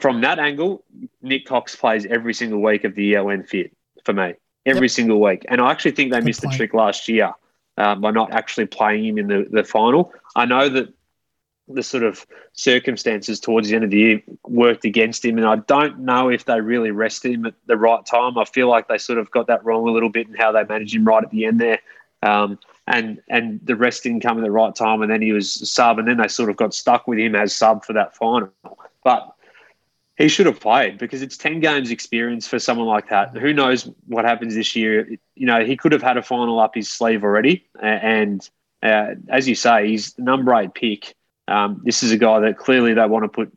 [0.00, 0.82] from that angle,
[1.20, 4.32] Nick Cox plays every single week of the year when fit for me,
[4.64, 4.90] every yep.
[4.90, 5.44] single week.
[5.48, 6.52] And I actually think they Good missed point.
[6.52, 7.34] the trick last year
[7.76, 10.14] uh, by not actually playing him in the, the final.
[10.34, 10.94] I know that
[11.74, 15.38] the sort of circumstances towards the end of the year worked against him.
[15.38, 18.38] And I don't know if they really rested him at the right time.
[18.38, 20.64] I feel like they sort of got that wrong a little bit in how they
[20.64, 21.80] managed him right at the end there.
[22.22, 25.02] Um, and and the rest didn't come at the right time.
[25.02, 27.54] And then he was sub, and then they sort of got stuck with him as
[27.54, 28.50] sub for that final.
[29.04, 29.32] But
[30.20, 33.34] he should have played because it's 10 games experience for someone like that.
[33.38, 35.08] Who knows what happens this year?
[35.34, 37.66] You know, he could have had a final up his sleeve already.
[37.80, 38.46] And
[38.82, 41.14] uh, as you say, he's the number eight pick.
[41.50, 43.52] Um, this is a guy that clearly they want to put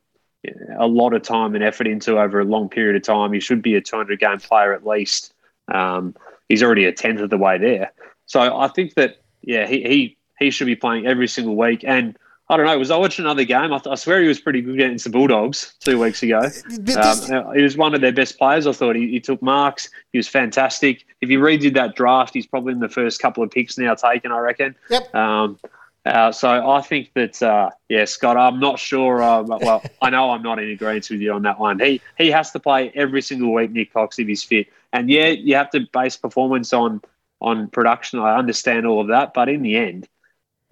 [0.78, 3.32] a lot of time and effort into over a long period of time.
[3.32, 5.34] He should be a 200 game player at least.
[5.74, 6.16] Um,
[6.50, 7.92] he's already a tenth of the way there.
[8.26, 11.84] So I think that yeah, he he he should be playing every single week.
[11.86, 12.18] And
[12.50, 12.78] I don't know.
[12.78, 13.74] Was I watching another game?
[13.74, 16.40] I, th- I swear he was pretty good against the Bulldogs two weeks ago.
[16.42, 18.68] Um, he was one of their best players.
[18.68, 19.90] I thought he, he, took marks.
[20.12, 21.06] He was fantastic.
[21.22, 24.32] If he redid that draft, he's probably in the first couple of picks now taken.
[24.32, 24.76] I reckon.
[24.90, 25.16] Yep.
[25.16, 25.58] Um,
[26.06, 28.36] uh, so I think that uh, yeah, Scott.
[28.36, 29.22] I'm not sure.
[29.22, 31.80] Uh, well, I know I'm not in agreement with you on that one.
[31.80, 34.68] He he has to play every single week, Nick Cox, if he's fit.
[34.92, 37.02] And yeah, you have to base performance on
[37.40, 38.20] on production.
[38.20, 40.08] I understand all of that, but in the end,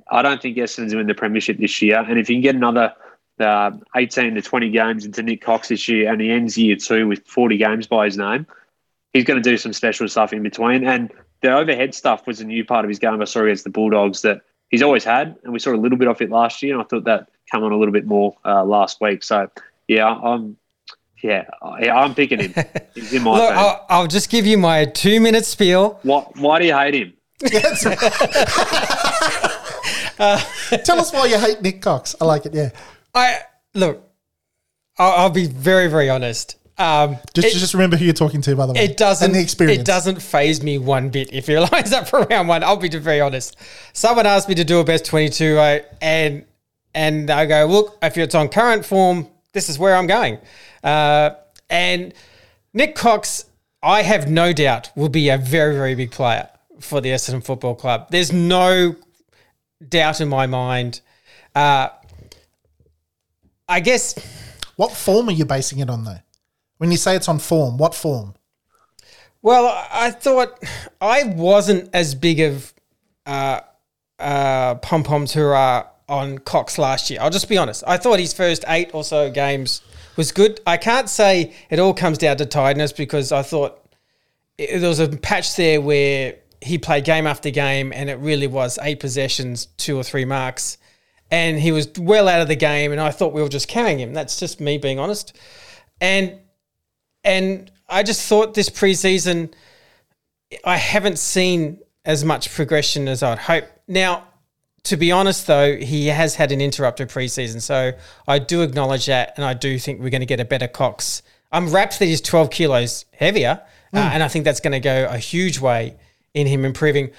[0.10, 2.00] I don't think Essendon's win the premiership this year.
[2.00, 2.94] And if you can get another
[3.39, 7.08] uh, 18 to 20 games into Nick Cox this year, and he ends year two
[7.08, 8.46] with 40 games by his name,
[9.13, 10.86] he's going to do some special stuff in between.
[10.86, 13.22] And the overhead stuff was a new part of his game.
[13.22, 16.07] I saw against the Bulldogs that he's always had, and we saw a little bit
[16.07, 18.63] of it last year, and I thought that come on a little bit more uh,
[18.63, 19.23] last week.
[19.23, 19.49] So
[19.88, 20.57] yeah, I'm
[21.21, 22.53] yeah, I'm picking him.
[22.95, 25.99] He's in my Look, I'll, I'll, just give you my two minute spiel.
[26.03, 26.36] What?
[26.38, 27.13] Why do you hate him?
[30.19, 30.41] uh,
[30.84, 32.15] Tell us why you hate Nick Cox.
[32.19, 32.53] I like it.
[32.53, 32.69] Yeah.
[33.13, 33.39] I
[33.73, 34.07] look.
[34.97, 36.57] I'll, I'll be very, very honest.
[36.82, 38.86] Um, just, it, just remember who you're talking to, by the way.
[38.86, 39.26] It doesn't.
[39.26, 39.82] And the experience.
[39.82, 41.32] It doesn't phase me one bit.
[41.32, 43.56] If he lines up for round one, I'll be very honest.
[43.94, 46.46] Someone asked me to do a best 22, I, and
[46.94, 50.39] and I go, look, if it's on current form, this is where I'm going.
[50.84, 51.32] Uh,
[51.70, 52.13] and
[52.74, 53.46] Nick Cox,
[53.82, 56.50] I have no doubt, will be a very, very big player
[56.82, 58.08] for the Essendon Football Club.
[58.10, 58.96] There's no
[59.88, 61.00] doubt in my mind.
[61.56, 61.89] Uh,
[63.70, 64.15] I guess.
[64.76, 66.20] What form are you basing it on, though?
[66.82, 68.34] When you say it's on form, what form?
[69.44, 70.60] Well, I thought
[71.00, 72.74] I wasn't as big of
[73.24, 73.62] uh,
[74.17, 77.20] uh, pom poms hurrah on Cox last year.
[77.22, 77.84] I'll just be honest.
[77.86, 79.84] I thought his first eight or so games
[80.15, 80.60] was good.
[80.65, 83.80] I can't say it all comes down to tiredness because I thought
[84.58, 88.48] it, there was a patch there where he played game after game and it really
[88.48, 90.80] was eight possessions, two or three marks.
[91.30, 94.00] And he was well out of the game, and I thought we were just carrying
[94.00, 94.13] him.
[94.13, 95.38] That's just me being honest.
[96.02, 96.39] And
[97.23, 99.53] and I just thought this preseason,
[100.63, 103.65] I haven't seen as much progression as I'd hope.
[103.88, 104.23] Now,
[104.84, 107.91] to be honest, though, he has had an interrupted preseason, so
[108.27, 111.21] I do acknowledge that, and I do think we're going to get a better Cox.
[111.51, 113.62] I'm rapt that he's 12 kilos heavier,
[113.93, 113.99] mm.
[113.99, 114.13] uh, hmm.
[114.15, 115.97] and I think that's going to go a huge way
[116.34, 117.12] in him improving.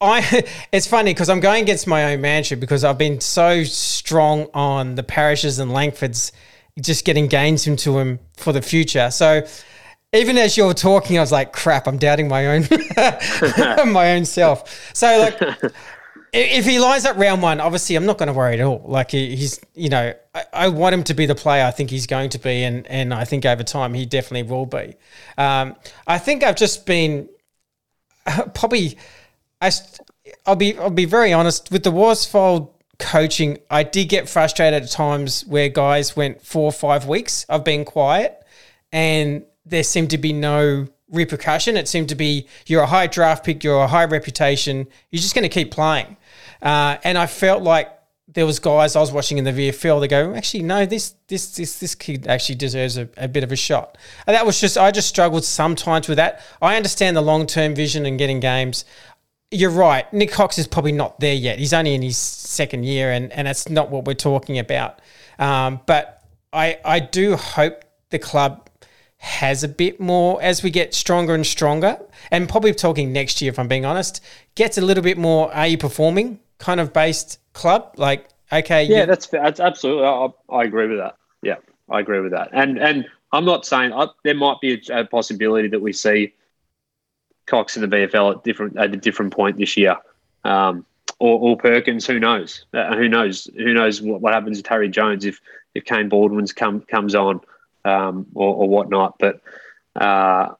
[0.00, 4.48] I it's funny because I'm going against my own mantra because I've been so strong
[4.54, 6.32] on the parishes and Langfords
[6.80, 9.10] just getting gains into him for the future.
[9.10, 9.46] So
[10.12, 12.66] even as you're talking, I was like, crap, I'm doubting my own
[13.92, 14.94] my own self.
[14.94, 15.72] So like
[16.32, 18.82] if he lines up round one, obviously I'm not going to worry at all.
[18.84, 22.06] Like he's, you know, I, I, want him to be the player I think he's
[22.06, 24.94] going to be, and and I think over time he definitely will be.
[25.38, 27.28] Um, I think I've just been
[28.54, 28.98] probably
[29.60, 29.70] I,
[30.44, 33.58] I'll be I'll be very honest with the Worsfold coaching.
[33.70, 37.84] I did get frustrated at times where guys went four or five weeks of being
[37.84, 38.42] quiet,
[38.92, 41.76] and there seemed to be no repercussion.
[41.76, 45.34] It seemed to be you're a high draft pick, you're a high reputation, you're just
[45.34, 46.16] going to keep playing.
[46.62, 47.92] Uh, and I felt like
[48.28, 50.00] there was guys I was watching in the VFL.
[50.00, 53.52] They go, actually, no, this this this this kid actually deserves a, a bit of
[53.52, 53.96] a shot.
[54.26, 56.42] And that was just I just struggled sometimes with that.
[56.60, 58.84] I understand the long term vision and getting games
[59.50, 60.10] you're right.
[60.12, 61.58] Nick Cox is probably not there yet.
[61.58, 65.00] He's only in his second year, and, and that's not what we're talking about.
[65.38, 68.68] Um, but I I do hope the club
[69.18, 71.98] has a bit more as we get stronger and stronger,
[72.30, 74.22] and probably talking next year, if I'm being honest,
[74.54, 75.52] gets a little bit more.
[75.54, 76.40] Are you performing?
[76.58, 80.06] Kind of based club, like okay, yeah, you- that's that's absolutely.
[80.06, 81.16] I, I, agree with that.
[81.42, 81.56] Yeah,
[81.90, 82.48] I agree with that.
[82.52, 86.32] And and I'm not saying I, there might be a, a possibility that we see
[87.46, 89.96] Cox in the VFL at different at a different point this year.
[90.44, 90.84] Um,
[91.18, 92.66] or, or, Perkins, who knows?
[92.74, 93.48] Uh, who knows?
[93.56, 95.40] Who knows what, what happens with Harry Jones if
[95.74, 97.40] if Kaine Baldwin's come comes on
[97.84, 99.16] um, or, or whatnot?
[99.18, 99.40] But
[99.94, 100.52] uh,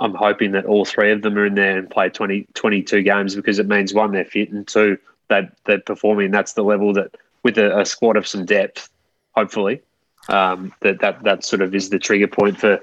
[0.00, 3.36] I'm hoping that all three of them are in there and play 20, 22 games
[3.36, 6.30] because it means one they're fit and two they they're performing.
[6.30, 8.90] That's the level that with a, a squad of some depth,
[9.34, 9.80] hopefully,
[10.28, 12.80] um, that that that sort of is the trigger point for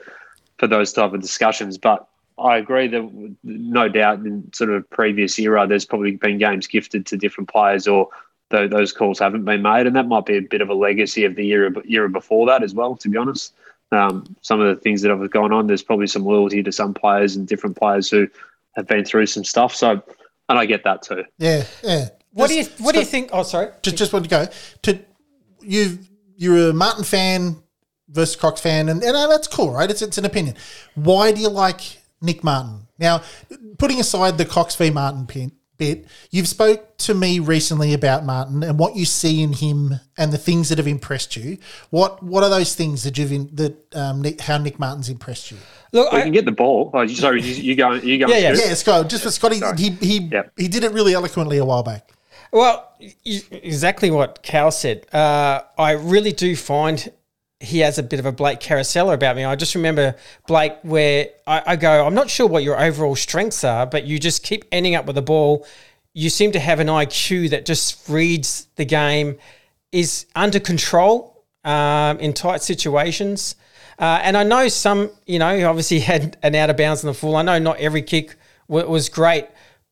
[0.57, 1.77] for those type of discussions.
[1.77, 2.07] But
[2.39, 7.05] I agree that no doubt in sort of previous era, there's probably been games gifted
[7.07, 8.09] to different players or
[8.49, 9.85] those calls haven't been made.
[9.87, 12.63] And that might be a bit of a legacy of the era, era before that
[12.63, 13.53] as well, to be honest.
[13.91, 16.93] Um, some of the things that have gone on, there's probably some loyalty to some
[16.93, 18.27] players and different players who
[18.75, 19.73] have been through some stuff.
[19.75, 20.01] So,
[20.47, 21.23] and I get that too.
[21.37, 22.09] Yeah, yeah.
[22.31, 23.29] What do you What do you think?
[23.33, 23.71] Oh, sorry.
[23.81, 24.47] Just just want to go
[24.83, 24.99] to
[25.61, 25.99] you.
[26.37, 27.57] You're a Martin fan
[28.07, 29.89] versus Cox fan, and, and uh, that's cool, right?
[29.89, 30.55] It's it's an opinion.
[30.95, 32.87] Why do you like Nick Martin.
[32.97, 33.21] Now,
[33.77, 35.25] putting aside the Cox v Martin
[35.79, 40.31] bit, you've spoke to me recently about Martin and what you see in him and
[40.31, 41.57] the things that have impressed you.
[41.89, 45.49] What what are those things that you've in, that um, Nick, how Nick Martin's impressed
[45.49, 45.57] you?
[45.91, 46.91] Look, I can get the ball.
[46.93, 47.93] Oh, sorry, you go.
[47.93, 48.27] You go.
[48.29, 48.73] Yeah, yeah, yeah.
[48.75, 50.51] Scott, just for Scotty, he he yep.
[50.55, 52.11] he did it really eloquently a while back.
[52.51, 52.91] Well,
[53.25, 55.05] exactly what Cal said.
[55.13, 57.11] Uh, I really do find
[57.59, 59.43] he has a bit of a Blake Caracella about me.
[59.43, 60.15] I just remember
[60.47, 64.17] Blake where I, I, go, I'm not sure what your overall strengths are, but you
[64.17, 65.65] just keep ending up with the ball.
[66.13, 69.37] You seem to have an IQ that just reads the game,
[69.91, 73.55] is under control um, in tight situations.
[73.97, 77.13] Uh, and I know some, you know, obviously had an out of bounds in the
[77.13, 77.35] full.
[77.35, 78.35] I know not every kick
[78.69, 79.47] w- was great,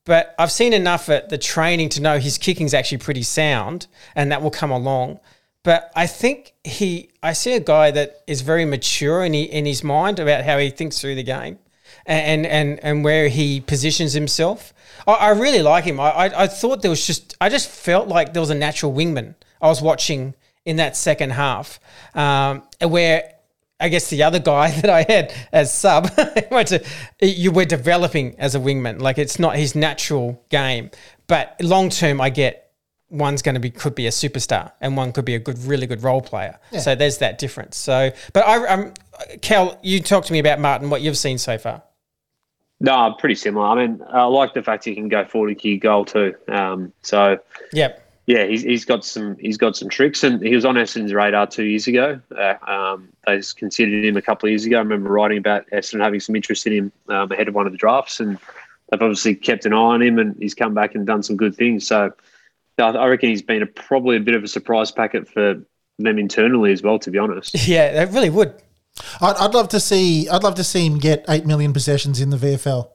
[0.05, 4.31] but I've seen enough at the training to know his kicking's actually pretty sound, and
[4.31, 5.19] that will come along.
[5.67, 9.65] But I think he, I see a guy that is very mature in, he, in
[9.65, 11.59] his mind about how he thinks through the game
[12.05, 14.73] and, and, and where he positions himself.
[15.05, 15.99] I, I really like him.
[15.99, 18.93] I, I, I thought there was just, I just felt like there was a natural
[18.93, 21.81] wingman I was watching in that second half
[22.15, 23.33] um, where
[23.77, 26.09] I guess the other guy that I had as sub,
[27.21, 29.01] you were developing as a wingman.
[29.01, 30.91] Like it's not his natural game.
[31.27, 32.66] But long term, I get
[33.09, 35.87] one's going to be could be a superstar and one could be a good really
[35.87, 36.59] good role player.
[36.71, 36.79] Yeah.
[36.79, 37.77] so there's that difference.
[37.77, 38.93] So but i um
[39.41, 41.83] cal you talk to me about martin what you've seen so far.
[42.79, 43.65] No pretty similar.
[43.67, 46.35] I mean i like the fact he can go 40 key goal too.
[46.49, 47.39] Um so
[47.71, 48.03] yep.
[48.25, 51.47] yeah he's, he's got some he's got some tricks and he was on essendon's radar
[51.47, 52.19] two years ago.
[52.37, 54.77] Uh, um, they considered him a couple of years ago.
[54.77, 57.71] I remember writing about essendon having some interest in him um, ahead of one of
[57.71, 58.37] the drafts and
[58.91, 61.55] they've obviously kept an eye on him and he's come back and done some good
[61.55, 61.87] things.
[61.87, 62.11] So
[62.79, 65.61] I reckon he's been a, probably a bit of a surprise packet for
[65.99, 66.99] them internally as well.
[66.99, 68.53] To be honest, yeah, it really would.
[69.21, 70.29] I'd, I'd love to see.
[70.29, 72.89] I'd love to see him get eight million possessions in the VFL.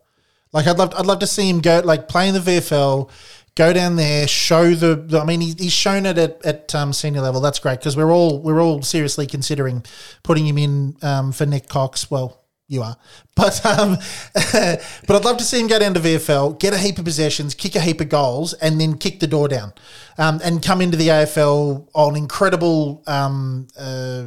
[0.52, 0.94] Like I'd love.
[0.96, 3.10] I'd love to see him go like play in the VFL.
[3.54, 4.96] Go down there, show the.
[4.96, 7.40] the I mean, he, he's shown it at, at um, senior level.
[7.40, 9.84] That's great because we're all we're all seriously considering
[10.22, 12.10] putting him in um, for Nick Cox.
[12.10, 12.41] Well,
[12.72, 12.96] you are.
[13.34, 13.98] But um,
[14.34, 17.54] but I'd love to see him go down to VFL, get a heap of possessions,
[17.54, 19.72] kick a heap of goals, and then kick the door down,
[20.18, 24.24] um, and come into the AFL on incredible um, uh,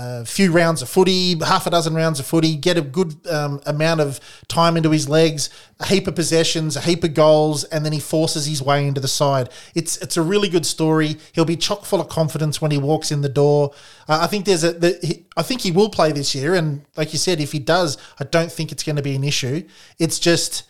[0.00, 3.60] a few rounds of footy, half a dozen rounds of footy, get a good um,
[3.66, 7.84] amount of time into his legs, a heap of possessions, a heap of goals, and
[7.84, 9.48] then he forces his way into the side.
[9.74, 11.16] It's it's a really good story.
[11.32, 13.72] He'll be chock full of confidence when he walks in the door.
[14.08, 14.72] Uh, I think there's a.
[14.72, 17.58] The, he, I think he will play this year, and like you said, if he
[17.58, 19.66] does, I don't think it's going to be an issue.
[19.98, 20.62] It's just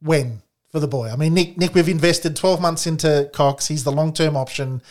[0.00, 0.42] when
[0.72, 1.10] for the boy.
[1.10, 3.68] I mean, Nick, Nick, we've invested 12 months into Cox.
[3.68, 4.82] He's the long term option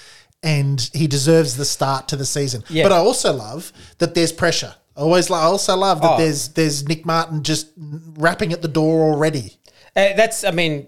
[0.44, 2.64] and he deserves the start to the season.
[2.70, 2.84] Yeah.
[2.84, 4.76] But I also love that there's pressure.
[4.96, 6.18] I always, I also love that Oh.
[6.18, 9.58] there's there's Nick Martin just rapping at the door already.
[9.96, 10.88] Uh, that's, I mean,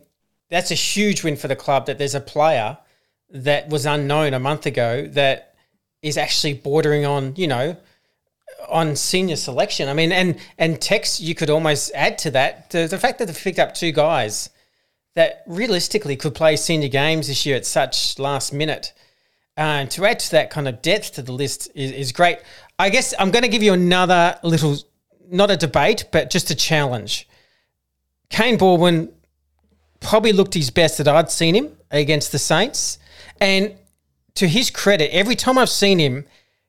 [0.49, 2.77] that's a huge win for the club that there's a player
[3.29, 5.55] that was unknown a month ago that
[6.01, 7.75] is actually bordering on, you know,
[8.69, 9.89] on senior selection.
[9.89, 13.25] I mean, and and Tex, you could almost add to that the, the fact that
[13.25, 14.49] they've picked up two guys
[15.15, 18.93] that realistically could play senior games this year at such last minute.
[19.55, 22.39] Uh, to add to that kind of depth to the list is, is great.
[22.79, 24.77] I guess I'm going to give you another little,
[25.29, 27.27] not a debate, but just a challenge.
[28.29, 29.13] Kane Baldwin
[29.99, 32.97] probably looked his best that I'd seen him against the Saints.
[33.39, 33.75] And
[34.35, 36.25] to his credit, every time I've seen him,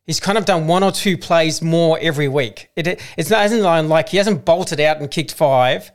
[0.07, 2.71] he's kind of done one or two plays more every week.
[2.77, 5.91] It, it's not isn't like he hasn't bolted out and kicked five.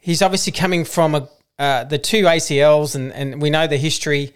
[0.00, 4.34] He's obviously coming from a, uh, the two ACLs, and, and we know the history.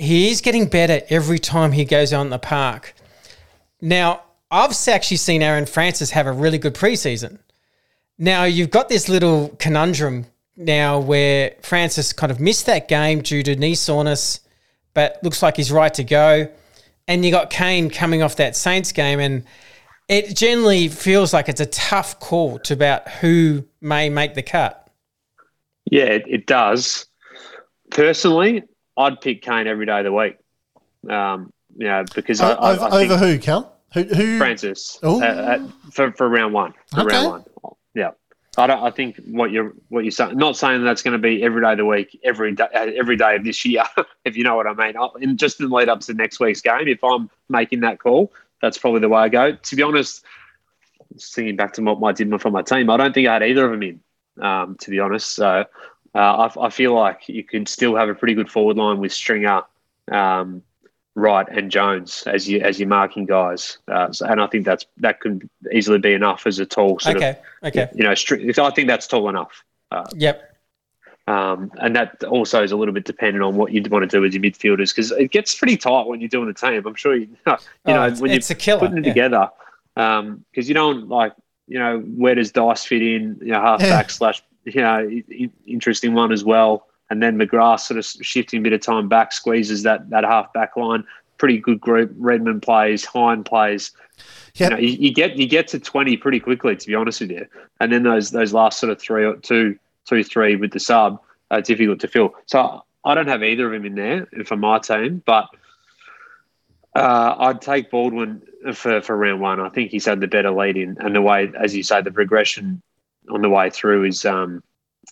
[0.00, 2.94] He is getting better every time he goes in the park.
[3.82, 7.38] Now, I've actually seen Aaron Francis have a really good preseason.
[8.16, 10.24] Now you've got this little conundrum
[10.56, 14.40] now where Francis kind of missed that game due to knee soreness,
[14.94, 16.48] but looks like he's right to go.
[17.06, 19.44] And you got Kane coming off that Saints game, and
[20.08, 24.88] it generally feels like it's a tough call to about who may make the cut.
[25.90, 27.04] Yeah, it does.
[27.90, 28.62] Personally,
[29.00, 30.36] I'd pick Kane every day of the week.
[31.08, 33.76] Um, you know, because I, I, over, I over who, Cal?
[33.94, 34.02] Who?
[34.04, 36.74] who Francis uh, uh, for for round one.
[36.94, 37.16] For Okay.
[37.16, 37.72] round one.
[37.94, 38.10] Yeah.
[38.58, 38.82] I don't.
[38.82, 40.36] I think what you're what you're saying.
[40.36, 43.16] Not saying that's going to be every day of the week, every day, uh, every
[43.16, 43.84] day of this year,
[44.24, 44.96] if you know what I mean.
[44.96, 48.00] I- And just in the lead up to next week's game, if I'm making that
[48.00, 49.52] call, that's probably the way I go.
[49.52, 50.24] To be honest,
[51.18, 53.64] thinking back to what I did for my team, I don't think I had either
[53.66, 54.00] of them in.
[54.44, 55.64] Um, to be honest, so
[56.14, 59.62] I, I feel like you can still have a pretty good forward line with Stringer,
[60.10, 60.62] um,
[61.14, 64.86] Wright, and Jones as you as your marking guys, uh, so, and I think that's
[64.98, 67.30] that could easily be enough as a tall sort Okay,
[67.62, 68.10] of okay, you know.
[68.12, 69.64] Stri- I think that's tall enough.
[70.14, 70.56] yep,
[71.26, 74.20] Um, and that also is a little bit dependent on what you want to do
[74.20, 76.84] with your midfielders because it gets pretty tight when you're doing a team.
[76.86, 79.12] I'm sure you, you Oh, know it's- when it's you're putting it yeah.
[79.12, 79.50] together
[79.94, 81.34] because you don't like
[81.66, 83.38] you know where does Dice fit in?
[83.42, 85.08] You know, halfback slash you know
[85.66, 86.86] interesting one as well.
[87.10, 90.52] And then McGrath sort of shifting a bit of time back, squeezes that that half
[90.52, 91.04] back line.
[91.38, 92.12] Pretty good group.
[92.16, 93.92] Redman plays, Hind plays.
[94.54, 94.70] Yep.
[94.70, 97.30] You, know, you, you get you get to twenty pretty quickly, to be honest with
[97.30, 97.46] you.
[97.80, 101.20] And then those those last sort of three or two, two, three with the sub
[101.50, 102.34] are difficult to fill.
[102.46, 105.48] So I don't have either of them in there for my team, but
[106.94, 108.42] uh, I'd take Baldwin
[108.74, 109.60] for, for round one.
[109.60, 112.10] I think he's had the better lead in, and the way, as you say, the
[112.10, 112.82] progression
[113.28, 114.62] on the way through is um,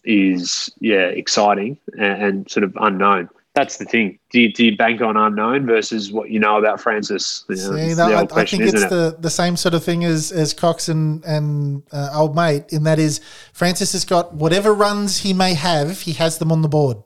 [0.04, 3.28] is yeah exciting and, and sort of unknown.
[3.54, 4.20] That's the thing.
[4.30, 7.44] Do you, do you bank on unknown versus what you know about Francis?
[7.48, 8.90] You know, See, it's no, the I, old I think it's it?
[8.90, 12.84] the, the same sort of thing as, as Cox and, and uh, old mate, in
[12.84, 13.20] that is
[13.52, 16.98] Francis has got whatever runs he may have, he has them on the board.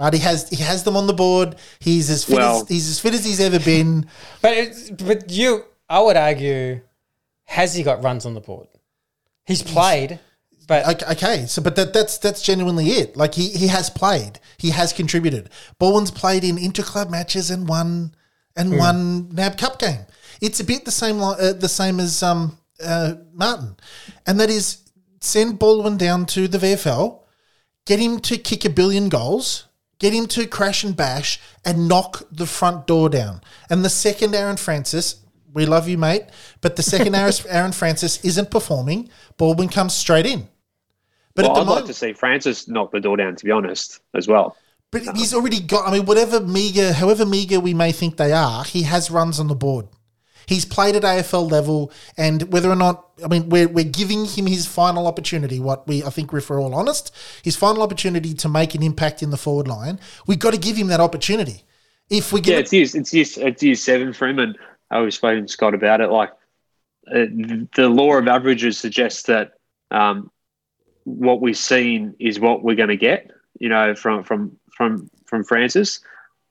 [0.00, 1.54] Right, he has he has them on the board.
[1.78, 4.06] He's as fit Well- as he's as fit as he's ever been.
[4.40, 6.80] but it's, but you, I would argue,
[7.44, 8.66] has he got runs on the board?
[9.46, 10.20] He's played,
[10.66, 13.16] but Okay, okay, so but that that's that's genuinely it.
[13.16, 15.50] Like he he has played, he has contributed.
[15.78, 18.14] Baldwin's played in interclub matches and won
[18.56, 20.06] and one NAB Cup game.
[20.40, 23.76] It's a bit the same uh, the same as um uh, Martin,
[24.26, 24.78] and that is
[25.20, 27.20] send Baldwin down to the VFL,
[27.86, 29.66] get him to kick a billion goals.
[29.98, 33.40] Get him to crash and bash and knock the front door down.
[33.70, 35.21] And the second Aaron Francis,
[35.52, 36.24] we love you, mate,
[36.60, 37.14] but the second
[37.48, 40.48] Aaron Francis isn't performing, Baldwin comes straight in.
[41.34, 44.28] But well, I'd like to see Francis knock the door down, to be honest, as
[44.28, 44.56] well.
[44.90, 45.88] but he's already got.
[45.88, 49.48] I mean, whatever meager, however meager we may think they are, he has runs on
[49.48, 49.88] the board.
[50.46, 54.46] He's played at AFL level, and whether or not, I mean, we're, we're giving him
[54.46, 55.60] his final opportunity.
[55.60, 59.22] What we, I think, if we're all honest, his final opportunity to make an impact
[59.22, 60.00] in the forward line.
[60.26, 61.64] We've got to give him that opportunity.
[62.10, 64.58] If we get Yeah, it's years, it's years, it's year seven for him, and
[64.92, 66.10] I was spoken to Scott about it.
[66.10, 66.30] Like
[67.08, 67.26] uh,
[67.74, 69.54] the law of averages suggests that
[69.90, 70.30] um,
[71.04, 73.30] what we've seen is what we're going to get.
[73.58, 76.00] You know, from from from from Francis,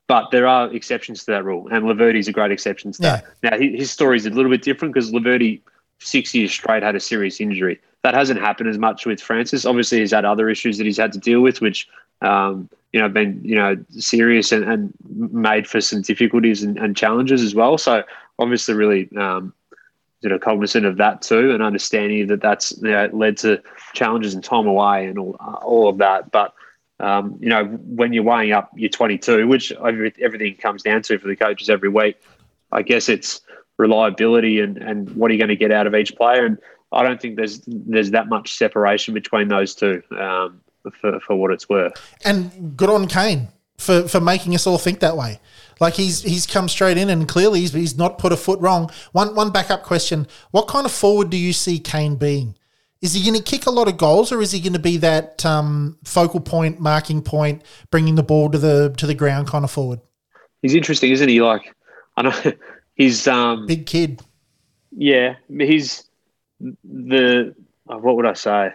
[0.07, 3.25] but there are exceptions to that rule, and Laverty's a great exception to that.
[3.43, 5.61] Now his, his story is a little bit different because Laverty
[5.99, 7.79] six years straight had a serious injury.
[8.03, 9.65] That hasn't happened as much with Francis.
[9.65, 11.87] Obviously, he's had other issues that he's had to deal with, which
[12.21, 16.95] um, you know been you know serious and, and made for some difficulties and, and,
[16.95, 17.77] challenges as well.
[17.77, 18.03] So
[18.39, 19.53] obviously, really um,
[20.21, 23.61] you know cognizant of that too, and understanding that that's you know, led to
[23.93, 26.31] challenges and time away and all all of that.
[26.31, 26.53] But
[26.99, 31.27] um, you know, when you're weighing up your 22, which everything comes down to for
[31.27, 32.21] the coaches every week,
[32.71, 33.41] I guess it's
[33.77, 36.45] reliability and, and what are you going to get out of each player.
[36.45, 36.59] And
[36.91, 40.61] I don't think there's there's that much separation between those two um,
[40.99, 41.93] for, for what it's worth.
[42.25, 45.39] And good on Kane for, for making us all think that way.
[45.79, 48.91] Like he's he's come straight in and clearly he's, he's not put a foot wrong.
[49.13, 52.55] One one backup question: What kind of forward do you see Kane being?
[53.01, 54.97] Is he going to kick a lot of goals, or is he going to be
[54.97, 59.65] that um, focal point, marking point, bringing the ball to the to the ground kind
[59.65, 60.01] of forward?
[60.61, 61.41] He's interesting, isn't he?
[61.41, 61.75] Like,
[62.15, 62.53] I know
[62.95, 64.21] he's um, big kid.
[64.91, 66.03] Yeah, he's
[66.59, 67.55] the
[67.89, 68.69] oh, what would I say?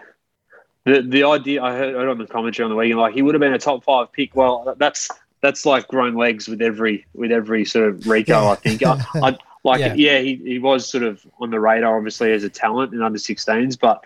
[0.87, 3.35] The the idea I heard, heard on the commentary on the weekend, like he would
[3.35, 4.35] have been a top five pick.
[4.35, 5.11] Well, that's
[5.43, 8.49] that's like grown legs with every with every sort of Rico.
[8.49, 8.83] I think.
[8.83, 12.45] I, I, like, yeah, yeah he, he was sort of on the radar, obviously, as
[12.45, 14.05] a talent in under 16s, but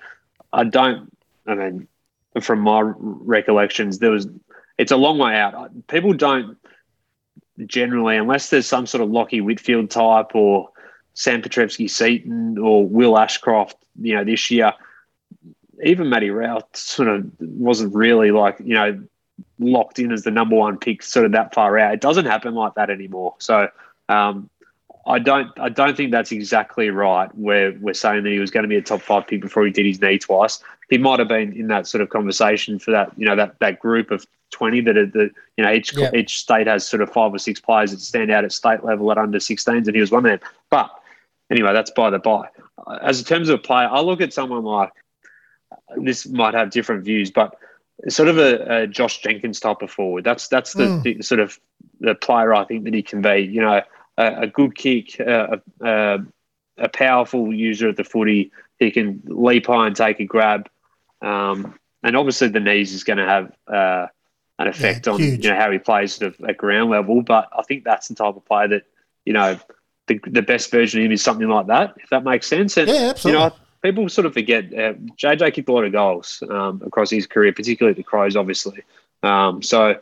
[0.55, 1.15] I don't,
[1.47, 1.87] I mean,
[2.41, 4.27] from my recollections, there was,
[4.79, 5.71] it's a long way out.
[5.87, 6.57] People don't
[7.67, 10.71] generally, unless there's some sort of Lachie Whitfield type or
[11.13, 14.73] Sam Petrevski-Seton or Will Ashcroft, you know, this year,
[15.83, 19.03] even Matty Rowell sort of wasn't really like, you know,
[19.59, 21.95] locked in as the number one pick sort of that far out.
[21.95, 23.35] It doesn't happen like that anymore.
[23.39, 23.69] So,
[24.09, 24.51] um,
[25.07, 27.35] I don't I don't think that's exactly right.
[27.35, 29.73] Where we're saying that he was going to be a top five pick before he
[29.73, 30.63] did his knee twice.
[30.91, 33.79] He might have been in that sort of conversation for that you know that that
[33.79, 36.11] group of twenty that are the you know each yeah.
[36.15, 39.11] each state has sort of five or six players that stand out at state level
[39.11, 40.51] at under 16s, and he was one of them.
[40.69, 40.91] But
[41.51, 42.49] anyway, that's by the by.
[43.03, 44.93] As in terms of a player, I look at someone like
[45.97, 47.57] this might have different views, but
[48.09, 50.25] sort of a, a Josh Jenkins type of forward.
[50.25, 51.03] That's that's the, mm.
[51.03, 51.59] the sort of
[52.01, 53.41] the player I think that he can be.
[53.41, 53.83] You know
[54.21, 56.19] a, a good kick, a, a,
[56.79, 58.53] a, powerful user of the footy.
[58.79, 60.69] He can leap high and take a grab.
[61.23, 64.07] Um, and obviously, the knees is going to have uh,
[64.59, 67.23] an effect yeah, on you know how he plays sort of at ground level.
[67.23, 68.83] But I think that's the type of player that
[69.25, 69.59] you know
[70.07, 71.95] the, the best version of him is something like that.
[71.99, 72.77] If that makes sense.
[72.77, 73.43] And, yeah, absolutely.
[73.43, 77.11] You know, people sort of forget uh, JJ kicked a lot of goals um, across
[77.11, 78.83] his career, particularly the Crows, obviously.
[79.23, 79.99] Um, so,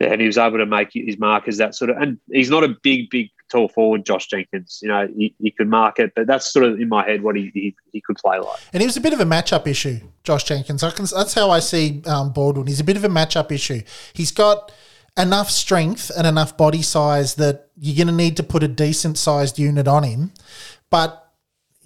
[0.00, 2.64] and he was able to make his mark as that sort of, and he's not
[2.64, 4.80] a big, big tall forward, Josh Jenkins.
[4.82, 7.36] You know, he, he could mark it, but that's sort of in my head what
[7.36, 8.60] he, he, he could play like.
[8.72, 10.82] And he was a bit of a matchup issue, Josh Jenkins.
[10.82, 12.66] Can, that's how I see um, Baldwin.
[12.66, 13.82] He's a bit of a matchup issue.
[14.12, 14.72] He's got
[15.18, 19.18] enough strength and enough body size that you're going to need to put a decent
[19.18, 20.32] sized unit on him,
[20.88, 21.29] but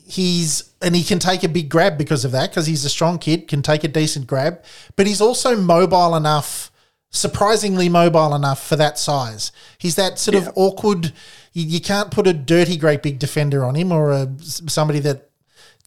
[0.07, 3.19] he's and he can take a big grab because of that because he's a strong
[3.19, 4.63] kid can take a decent grab
[4.97, 6.71] but he's also mobile enough
[7.11, 10.43] surprisingly mobile enough for that size he's that sort yeah.
[10.43, 11.13] of awkward
[11.55, 15.31] you, you can't put a dirty, great big defender on him or a, somebody that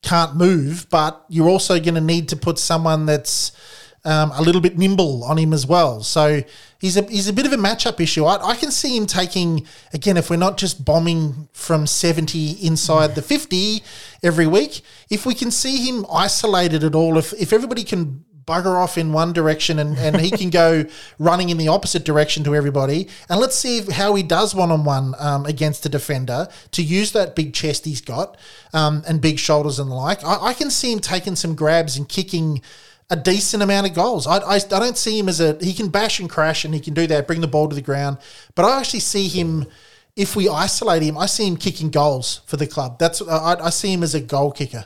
[0.01, 3.51] can't move, but you're also going to need to put someone that's
[4.05, 6.01] um, a little bit nimble on him as well.
[6.01, 6.43] So
[6.79, 8.25] he's a he's a bit of a matchup issue.
[8.25, 13.15] I, I can see him taking again if we're not just bombing from seventy inside
[13.15, 13.83] the fifty
[14.23, 14.81] every week.
[15.09, 19.11] If we can see him isolated at all, if if everybody can bugger off in
[19.11, 20.85] one direction and, and he can go
[21.19, 23.09] running in the opposite direction to everybody.
[23.29, 25.13] And let's see how he does one on one
[25.45, 28.37] against the defender to use that big chest he's got
[28.73, 30.23] um, and big shoulders and the like.
[30.23, 32.61] I, I, can see him taking some grabs and kicking
[33.09, 34.27] a decent amount of goals.
[34.27, 36.79] I, I, I don't see him as a, he can bash and crash and he
[36.79, 38.17] can do that, bring the ball to the ground.
[38.55, 39.65] But I actually see him
[40.17, 42.97] if we isolate him, I see him kicking goals for the club.
[42.97, 44.85] That's I, I see him as a goal kicker.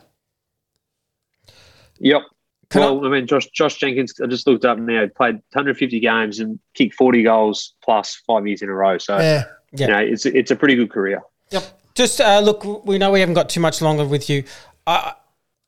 [2.00, 2.24] Yep,
[2.70, 6.00] can well, I, I, mean, Josh Josh Jenkins, I just looked up now, played 150
[6.00, 8.98] games and kicked 40 goals plus five years in a row.
[8.98, 9.88] So, yeah, yeah.
[9.88, 11.22] you know, it's, it's a pretty good career.
[11.52, 11.80] Yep.
[11.96, 14.44] Just uh, look, we know we haven't got too much longer with you.
[14.86, 15.14] I,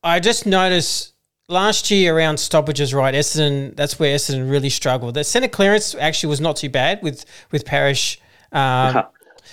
[0.03, 1.12] I just noticed
[1.49, 3.13] last year around stoppages, right?
[3.13, 5.13] Essendon, that's where Essendon really struggled.
[5.15, 8.19] The centre clearance actually was not too bad with, with Parish.
[8.51, 9.03] Um,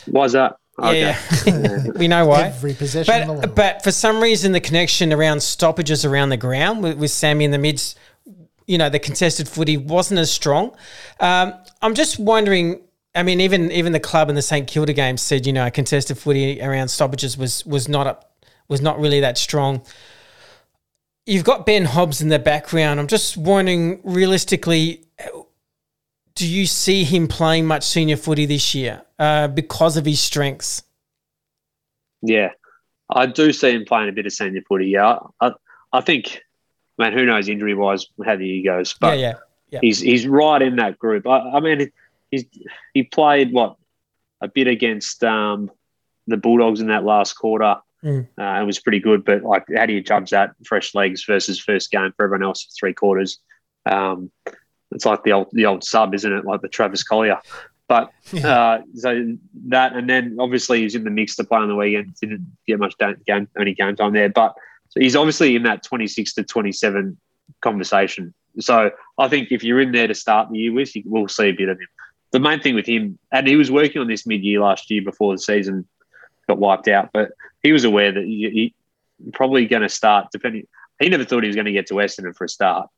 [0.06, 0.56] Why's that?
[0.78, 1.14] Okay.
[1.46, 2.46] Yeah, we know why.
[2.46, 6.96] Every possession, but, but for some reason, the connection around stoppages around the ground with,
[6.96, 7.96] with Sammy in the mids,
[8.66, 10.74] you know, the contested footy wasn't as strong.
[11.18, 12.80] Um, I'm just wondering.
[13.14, 15.70] I mean, even even the club in the St Kilda game said, you know, a
[15.70, 18.18] contested footy around stoppages was was not a,
[18.68, 19.82] was not really that strong.
[21.26, 22.98] You've got Ben Hobbs in the background.
[22.98, 25.04] I'm just wondering, realistically,
[26.34, 30.82] do you see him playing much senior footy this year uh, because of his strengths?
[32.22, 32.50] Yeah,
[33.08, 34.86] I do see him playing a bit of senior footy.
[34.86, 35.52] Yeah, I,
[35.92, 36.42] I think,
[36.98, 39.34] man, who knows injury wise how the year goes, but yeah, yeah,
[39.70, 39.78] yeah.
[39.82, 41.26] he's he's right in that group.
[41.26, 41.92] I, I mean,
[42.30, 42.44] he's
[42.94, 43.76] he played what
[44.40, 45.70] a bit against um,
[46.26, 47.76] the Bulldogs in that last quarter.
[48.04, 48.28] Mm.
[48.38, 51.60] Uh, and was pretty good, but like, how do you judge that fresh legs versus
[51.60, 52.66] first game for everyone else?
[52.78, 53.38] Three quarters.
[53.84, 54.30] Um,
[54.90, 56.44] it's like the old the old sub, isn't it?
[56.44, 57.38] Like the Travis Colyer.
[57.88, 58.12] But
[58.44, 59.36] uh, so
[59.68, 62.14] that, and then obviously he's in the mix to play on the weekend.
[62.20, 62.94] Didn't get much
[63.26, 64.54] game, only game time there, but
[64.88, 67.18] so he's obviously in that twenty six to twenty seven
[67.60, 68.32] conversation.
[68.60, 71.48] So I think if you're in there to start the year with, you will see
[71.48, 71.88] a bit of him.
[72.32, 75.02] The main thing with him, and he was working on this mid year last year
[75.02, 75.86] before the season
[76.48, 77.32] got wiped out, but
[77.62, 80.28] he was aware that he, he probably going to start.
[80.32, 80.66] Depending,
[80.98, 82.88] he never thought he was going to get to Essendon for a start,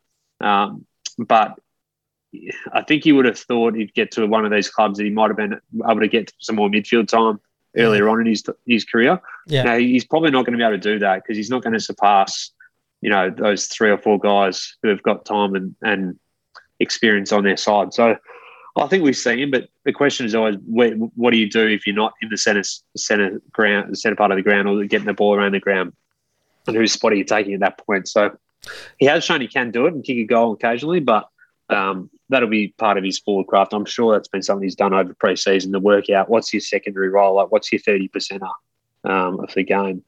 [0.41, 0.87] um,
[1.19, 1.59] but
[2.73, 5.11] I think he would have thought he'd get to one of these clubs that he
[5.11, 7.41] might have been able to get some more midfield time
[7.77, 9.21] earlier on in his his career.
[9.47, 9.65] Yeah.
[9.65, 11.75] Now he's probably not going to be able to do that because he's not going
[11.75, 12.51] to surpass,
[13.01, 16.19] you know, those three or four guys who have got time and, and
[16.81, 17.93] experience on their side.
[17.93, 18.17] So
[18.77, 21.87] I think we see him, but the question is always, what do you do if
[21.87, 22.63] you're not in the center
[22.97, 25.93] center ground, the center part of the ground, or getting the ball around the ground,
[26.67, 28.09] and whose spot are you taking at that point?
[28.09, 28.37] So
[28.99, 31.29] he has shown he can do it and kick a goal occasionally, but
[31.69, 33.75] um, that'll be part of his forward craft.
[33.75, 37.09] I'm sure that's been something he's done over pre-season to work out what's your secondary
[37.11, 38.51] role, like what's your 30 percenter
[39.05, 40.03] um, of the game.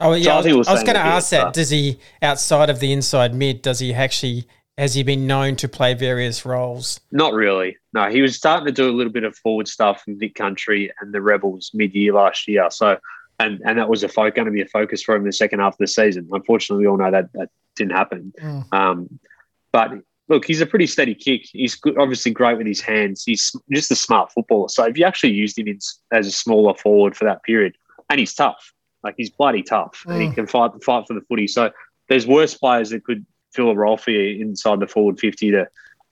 [0.00, 1.16] Oh yeah, So I I was, think we'll I was going to him a bit,
[1.16, 1.44] ask that.
[1.44, 3.62] but- Does he outside of the inside mid?
[3.62, 4.46] Does he actually
[4.76, 7.00] has he been known to play various roles?
[7.12, 7.76] Not really.
[7.92, 10.92] No, he was starting to do a little bit of forward stuff in Vic Country
[11.00, 12.68] and the Rebels mid-year last year.
[12.70, 12.98] So,
[13.38, 15.32] and and that was a fo- going to be a focus for him in the
[15.32, 16.28] second half of the season.
[16.32, 18.32] Unfortunately, we all know that that didn't happen.
[18.40, 18.72] Mm.
[18.72, 19.20] Um,
[19.72, 19.92] but
[20.28, 21.46] look, he's a pretty steady kick.
[21.52, 23.24] He's good, obviously great with his hands.
[23.24, 24.68] He's just a smart footballer.
[24.68, 25.78] So if you actually used him in,
[26.12, 27.76] as a smaller forward for that period,
[28.10, 28.72] and he's tough,
[29.02, 31.46] like he's bloody tough, and he can fight fight for the footy.
[31.46, 31.70] So
[32.08, 35.66] there's worse players that could fill a role for you inside the forward fifty to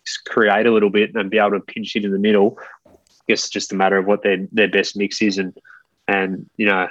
[0.06, 2.58] just create a little bit and be able to pinch it in the middle.
[2.86, 2.90] I
[3.28, 5.56] guess it's just a matter of what their their best mix is, and
[6.08, 6.88] and you know,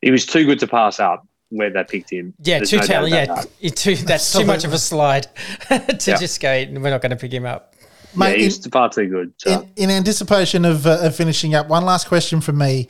[0.00, 2.32] he was too good to pass up where they picked him.
[2.42, 3.28] Yeah, There's too no doubt talented.
[3.28, 3.46] Yeah, that.
[3.60, 5.24] it too, that's too much of a slide
[5.68, 6.16] to Yeah.
[6.16, 6.50] just go.
[6.50, 7.74] We're not going to pick him up.
[8.16, 9.32] Mate, yeah, in- he's far too good.
[9.36, 9.60] So.
[9.76, 12.88] in, in anticipation of, uh, of finishing up, one last question from me.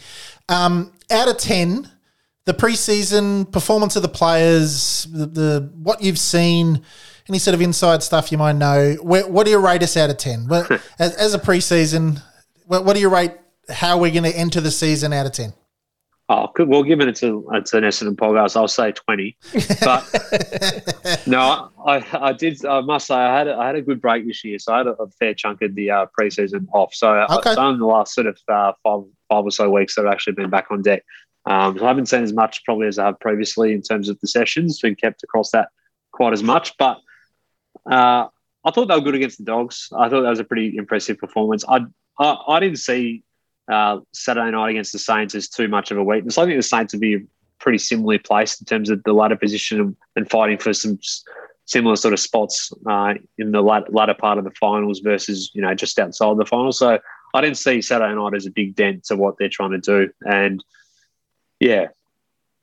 [0.49, 1.91] Um, out of 10,
[2.45, 6.83] the preseason performance of the players, the, the what you've seen,
[7.29, 10.11] any sort of inside stuff you might know, where, what do you rate us out
[10.11, 10.49] of 10?
[10.49, 10.67] Well,
[10.99, 12.21] as, as a preseason,
[12.67, 13.33] what, what do you rate
[13.69, 15.53] how we're going to enter the season out of 10?
[16.29, 16.49] Oh.
[16.61, 19.37] Well, given it's a it's an Essendon podcast, I'll say twenty.
[19.83, 22.65] But no, I, I did.
[22.65, 24.79] I must say, I had a, I had a good break this year, so I
[24.79, 26.95] had a, fair chunk of the uh, preseason off.
[26.95, 27.51] So Okay.
[27.51, 30.35] I've done the last sort of uh, five five or so weeks that I've actually
[30.35, 31.05] been back on deck.
[31.45, 34.19] Um, so I haven't seen as much probably as I have previously in terms of
[34.21, 34.81] the sessions.
[34.81, 35.69] Been kept across that
[36.13, 36.99] quite as much, but
[37.91, 38.29] uh,
[38.65, 39.89] I thought they were good against the Dogs.
[39.97, 41.65] I thought that was a pretty impressive performance.
[41.69, 41.81] I
[42.19, 43.25] I, I didn't see
[43.71, 46.39] uh, Saturday night against the Saints as too much of a weakness.
[46.39, 47.27] I think the Saints would be
[47.59, 50.99] pretty similarly placed in terms of the ladder position and, fighting for some
[51.65, 55.63] similar sort of spots uh, in the lat- latter part of the finals versus you
[55.63, 56.79] know just outside the finals.
[56.79, 56.99] So
[57.35, 60.11] I didn't see Saturday night as a big dent to what they're trying to do,
[60.23, 60.63] and
[61.63, 61.89] yeah.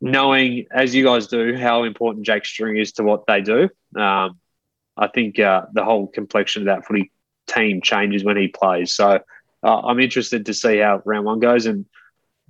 [0.01, 4.39] Knowing, as you guys do, how important Jake Stringer is to what they do, um,
[4.97, 7.11] I think uh, the whole complexion of that footy
[7.47, 8.93] team changes when he plays.
[8.93, 9.19] So
[9.63, 11.85] uh, I'm interested to see how round one goes, and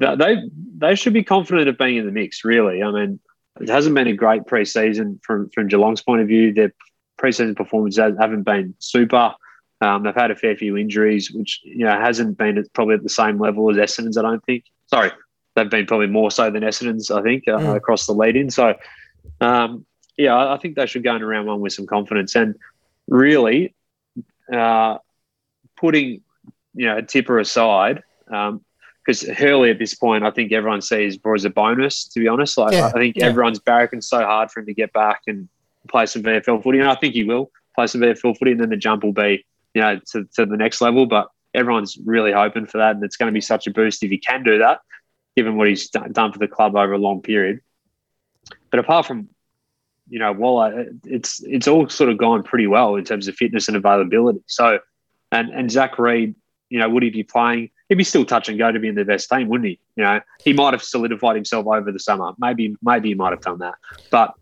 [0.01, 0.37] th- they
[0.77, 2.43] they should be confident of being in the mix.
[2.43, 3.19] Really, I mean,
[3.61, 6.53] it hasn't been a great preseason from from Geelong's point of view.
[6.53, 6.73] Their
[7.19, 9.33] preseason performances haven't been super.
[9.81, 13.09] Um, they've had a fair few injuries, which you know hasn't been probably at the
[13.09, 14.17] same level as Essendon's.
[14.17, 14.65] I don't think.
[14.87, 15.11] Sorry,
[15.59, 17.11] they've been probably more so than Essendon's.
[17.11, 17.75] I think uh, Mm.
[17.75, 18.49] across the lead in.
[18.49, 18.75] So,
[19.41, 19.85] um,
[20.17, 22.55] yeah, I, think they should go into round one with some confidence and
[23.07, 23.73] really
[24.51, 24.97] uh,
[25.77, 26.21] putting
[26.73, 28.03] you know Tipper aside.
[28.31, 28.63] Um,
[29.05, 32.03] because Hurley at this point, I think everyone sees as a bonus.
[32.09, 33.25] To be honest, like Yeah, I think yeah.
[33.25, 35.49] everyone's barracking so hard for him to get back and
[35.89, 38.69] play some VFL footy, and I think he will play some VFL footy, and then
[38.69, 41.07] the jump will be, you know, to, to the next level.
[41.07, 44.11] But everyone's really hoping for that, and it's going to be such a boost if
[44.11, 44.81] he can do that,
[45.39, 47.61] given what he's done for the club over a long period.
[48.71, 49.29] But apart from,
[50.09, 53.69] you know, Walla, it's it's all sort of gone pretty well in terms of fitness
[53.69, 54.41] and availability.
[54.47, 54.79] So,
[55.31, 56.35] and and Zach Reed,
[56.69, 57.69] you know, would he be playing?
[57.87, 59.79] He'd be still touch and go to be in the best team, wouldn't he?
[59.95, 62.33] You know, he might have solidified himself over the summer.
[62.37, 63.75] Maybe maybe he might have done that,
[64.09, 64.33] but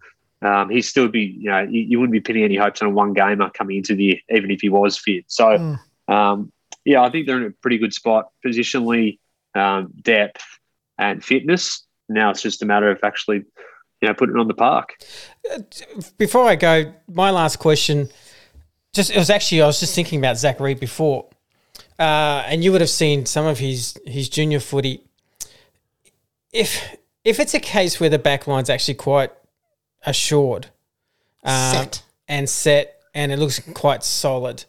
[0.42, 2.92] um, he'd still be, you know, you, you wouldn't be pinning any hopes on a
[2.92, 5.26] one gamer coming into the year, even if he was fit.
[5.28, 5.80] So, Mm.
[6.14, 6.52] um,
[6.86, 9.20] yeah, I think they're in a pretty good spot positionally,
[9.56, 10.44] um, depth,
[10.98, 11.86] and fitness.
[12.10, 13.44] Now it's just a matter of actually,
[14.02, 14.96] you know, putting it on the park.
[16.18, 18.10] Before I go, my last question,
[18.94, 21.28] just it was actually I was just thinking about Zach Reed before,
[22.00, 25.04] uh, and you would have seen some of his his junior footy.
[26.52, 29.32] If if it's a case where the back line's actually quite
[30.06, 30.68] assured,
[31.44, 32.04] um, Set.
[32.28, 34.64] and set, and it looks quite solid,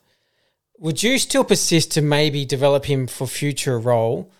[0.78, 4.30] would you still persist to maybe develop him for future role,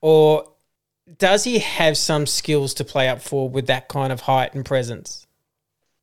[0.00, 0.50] or
[1.18, 4.64] does he have some skills to play up for with that kind of height and
[4.64, 5.26] presence?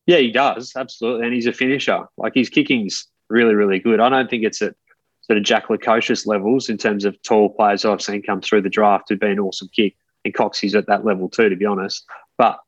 [0.05, 2.05] Yeah, he does absolutely, and he's a finisher.
[2.17, 3.99] Like his kicking's really, really good.
[3.99, 4.75] I don't think it's at
[5.21, 8.69] sort of Jack Lukosius levels in terms of tall players I've seen come through the
[8.69, 9.95] draft who've been an awesome kick,
[10.25, 12.05] and Coxie's at that level too, to be honest.
[12.37, 12.59] But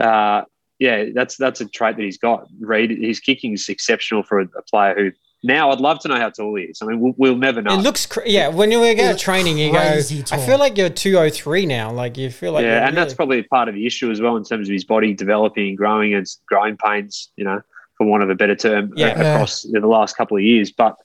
[0.00, 0.42] uh,
[0.78, 2.46] yeah, that's that's a trait that he's got.
[2.60, 5.12] Reed, his kicking is exceptional for a player who.
[5.46, 6.82] Now, I'd love to know how tall he is.
[6.82, 7.74] I mean, we'll, we'll never know.
[7.78, 8.48] It looks, cra- yeah.
[8.48, 9.78] When you go to training, you go.
[9.78, 11.92] crazy I feel like you're two oh three now.
[11.92, 14.36] Like you feel like yeah, you're and that's probably part of the issue as well
[14.36, 17.60] in terms of his body developing and growing and growing pains, you know,
[17.96, 19.08] for want of a better term, Yeah.
[19.08, 20.72] uh, across the last couple of years.
[20.72, 20.96] But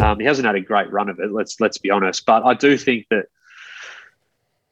[0.00, 1.30] um, he hasn't had a great run of it.
[1.30, 2.26] Let's let's be honest.
[2.26, 3.26] But I do think that,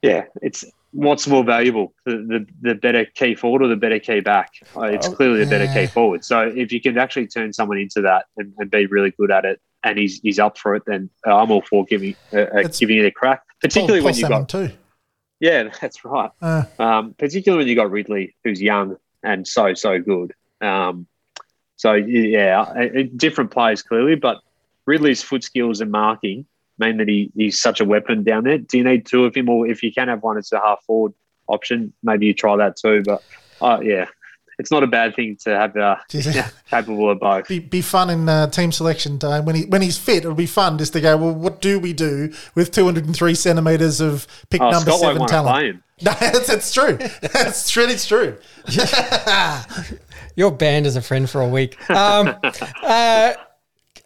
[0.02, 4.20] yeah, it's what's more valuable, the the, the better key forward or the better key
[4.20, 4.50] back.
[4.76, 6.24] Uh, it's Oh, clearly the better key forward.
[6.24, 9.44] So if you can actually turn someone into that and, and be really good at
[9.44, 12.62] it, and he's he's up for it, then uh, I'm all for giving uh, uh,
[12.78, 13.42] giving it a crack.
[13.60, 14.70] Particularly Paul when you got too.
[15.40, 16.30] yeah, that's right.
[16.40, 20.34] Uh, Um, particularly when you got Ridley, who's young and so so good.
[20.60, 21.06] Um,
[21.76, 24.38] so yeah, different players clearly, but
[24.86, 26.46] Ridley's foot skills and marking
[26.78, 28.58] mean that he, he's such a weapon down there.
[28.58, 30.82] Do you need two of him, or if you can have one, it's a half
[30.84, 31.14] forward
[31.48, 31.92] option.
[32.02, 33.02] Maybe you try that too.
[33.04, 33.22] But
[33.60, 34.06] uh, yeah,
[34.58, 37.48] it's not a bad thing to have uh, yeah, capable of both.
[37.48, 40.18] be, be fun in uh, team selection time when he when he's fit.
[40.18, 41.16] It'll be fun just to go.
[41.16, 45.82] Well, what do we do with 203 centimeters of pick Oh, number Scott seven talent?
[46.04, 46.96] No, that's, that's true.
[46.96, 47.84] That's true.
[47.84, 48.36] It's true.
[50.34, 51.78] You're banned as a friend for a week.
[51.88, 52.34] Um,
[52.82, 53.34] uh,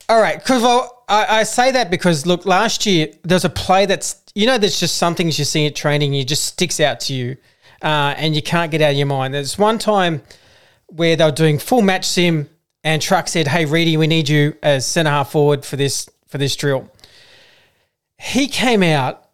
[0.07, 3.87] all right, because well, I, I say that because look, last year there's a play
[3.87, 7.01] that's you know there's just some things you see at training, it just sticks out
[7.01, 7.37] to you,
[7.83, 9.35] uh, and you can't get out of your mind.
[9.35, 10.23] There's one time
[10.87, 12.49] where they were doing full match sim,
[12.85, 16.39] and Truck said, "Hey, Reedy, we need you as centre half forward for this for
[16.39, 16.91] this drill."
[18.19, 19.29] He came out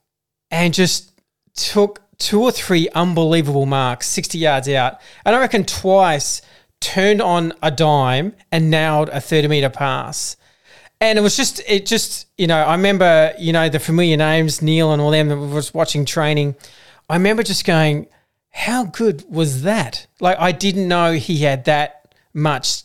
[0.50, 1.12] and just
[1.54, 5.00] took two or three unbelievable marks, 60 yards out.
[5.24, 6.42] And I reckon twice
[6.80, 10.36] turned on a dime and nailed a 30 meter pass.
[11.02, 14.62] And it was just, it just, you know, I remember, you know, the familiar names,
[14.62, 16.54] Neil and all them that was watching training.
[17.10, 18.06] I remember just going,
[18.50, 20.06] how good was that?
[20.20, 22.84] Like, I didn't know he had that much.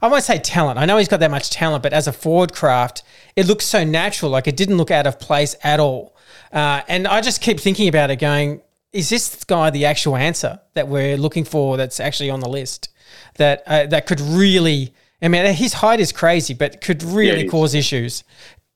[0.00, 0.78] I won't say talent.
[0.78, 3.02] I know he's got that much talent, but as a forward craft,
[3.36, 4.30] it looks so natural.
[4.30, 6.16] Like, it didn't look out of place at all.
[6.50, 8.62] Uh, and I just keep thinking about it, going,
[8.94, 12.88] is this guy the actual answer that we're looking for that's actually on the list
[13.34, 17.50] that uh, that could really I mean his height is crazy but could really is.
[17.50, 18.24] cause issues.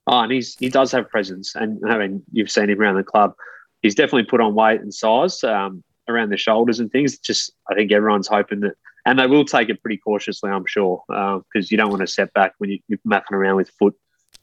[0.07, 3.03] Oh, and he's he does have presence, and I mean you've seen him around the
[3.03, 3.33] club.
[3.81, 7.17] He's definitely put on weight and size um, around the shoulders and things.
[7.19, 8.73] Just I think everyone's hoping that,
[9.05, 12.33] and they will take it pretty cautiously, I'm sure, because you don't want to set
[12.33, 13.95] back when you, you're mapping around with foot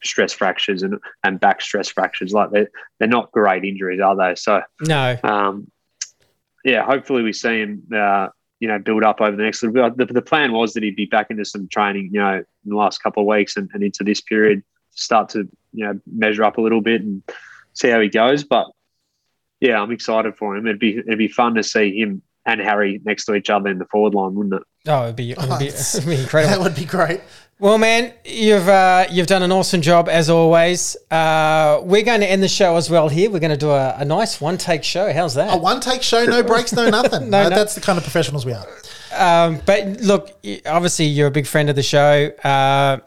[0.03, 2.33] stress fractures and and back stress fractures.
[2.33, 4.33] Like they're, they're not great injuries, are they?
[4.35, 5.17] So No.
[5.23, 5.69] um,
[6.63, 8.27] yeah, hopefully we see him, uh,
[8.61, 9.97] you know, build up over the next little bit.
[9.97, 12.75] The, the plan was that he'd be back into some training, you know, in the
[12.75, 16.59] last couple of weeks and, and into this period, start to, you know, measure up
[16.59, 17.23] a little bit and
[17.73, 18.43] see how he goes.
[18.43, 18.67] But
[19.59, 20.67] yeah, I'm excited for him.
[20.67, 23.77] It'd be it'd be fun to see him and Harry next to each other in
[23.77, 24.63] the forward line, wouldn't it?
[24.87, 26.55] Oh, it'd be, it'd be, it'd be incredible.
[26.55, 27.21] That would be great.
[27.59, 30.97] Well, man, you've uh, you've done an awesome job as always.
[31.11, 33.29] Uh, we're going to end the show as well here.
[33.29, 35.13] We're going to do a, a nice one take show.
[35.13, 35.53] How's that?
[35.53, 37.29] A one take show, no breaks, no nothing.
[37.29, 37.55] No, Uh, no.
[37.55, 38.65] That's the kind of professionals we are.
[39.15, 40.31] Um, but look,
[40.65, 42.31] obviously you're a big friend of the show.
[42.43, 42.97] Uh,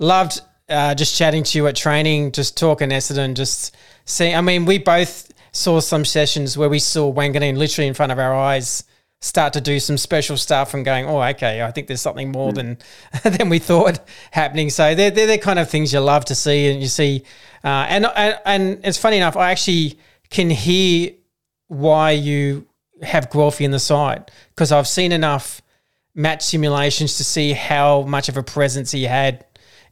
[0.00, 3.76] loved uh, just chatting to you at training, just talking Essendon, just
[4.06, 4.34] seeing.
[4.34, 8.18] I mean, we both saw some sessions where we saw Wanganeen literally in front of
[8.18, 8.84] our eyes
[9.20, 12.52] start to do some special stuff and going, oh, okay, I think there's something more
[12.52, 12.78] than
[13.24, 14.70] than we thought happening.
[14.70, 17.24] So they're, they're the kind of things you love to see, and you see.
[17.64, 19.98] Uh, and, and and it's funny enough, I actually
[20.30, 21.12] can hear
[21.68, 22.66] why you
[23.02, 25.62] have Guelphy in the side because I've seen enough
[26.14, 29.44] match simulations to see how much of a presence he had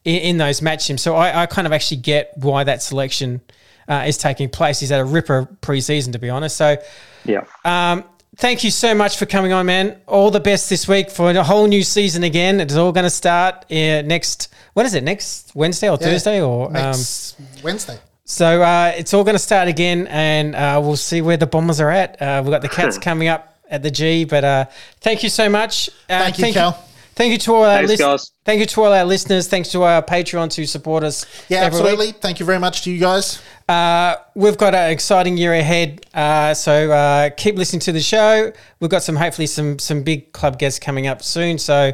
[0.04, 1.02] in, in those match sims.
[1.02, 3.40] So I, I kind of actually get why that selection
[3.88, 4.80] uh, is taking place.
[4.80, 6.56] He's had a ripper preseason, to be honest.
[6.56, 6.76] So
[7.24, 7.44] Yeah.
[7.64, 8.04] um,
[8.36, 9.96] thank you so much for coming on, man.
[10.06, 12.60] All the best this week for a whole new season again.
[12.60, 14.48] It's all going to start uh, next.
[14.74, 15.02] What is it?
[15.04, 17.98] Next Wednesday or Thursday or um, next Wednesday.
[18.24, 21.80] so uh, it's all going to start again, and uh, we'll see where the Bombers
[21.80, 22.20] are at.
[22.20, 24.64] Uh, we've got the Cats coming up at the G, but uh,
[25.00, 25.88] thank you so much.
[26.10, 26.82] Uh, Thank you, Cal.
[27.14, 28.30] Thank you to all our Thanks, lis- guys.
[28.44, 29.48] Thank you to all our listeners.
[29.48, 31.24] Thanks to our Patreon to support us.
[31.48, 31.82] Yeah, every week.
[31.88, 32.12] absolutely.
[32.12, 33.40] Thank you very much to you guys.
[33.68, 38.52] Uh, we've got an exciting year ahead, uh, so uh, keep listening to the show.
[38.78, 41.58] We've got some, hopefully, some some big club guests coming up soon.
[41.58, 41.92] So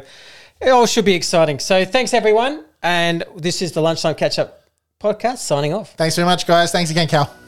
[0.61, 1.59] it all should be exciting.
[1.59, 4.63] So thanks everyone, and this is the lunchtime catch up
[5.01, 5.39] podcast.
[5.39, 5.93] Signing off.
[5.95, 6.71] Thanks very much, guys.
[6.71, 7.42] Thanks again, Cal.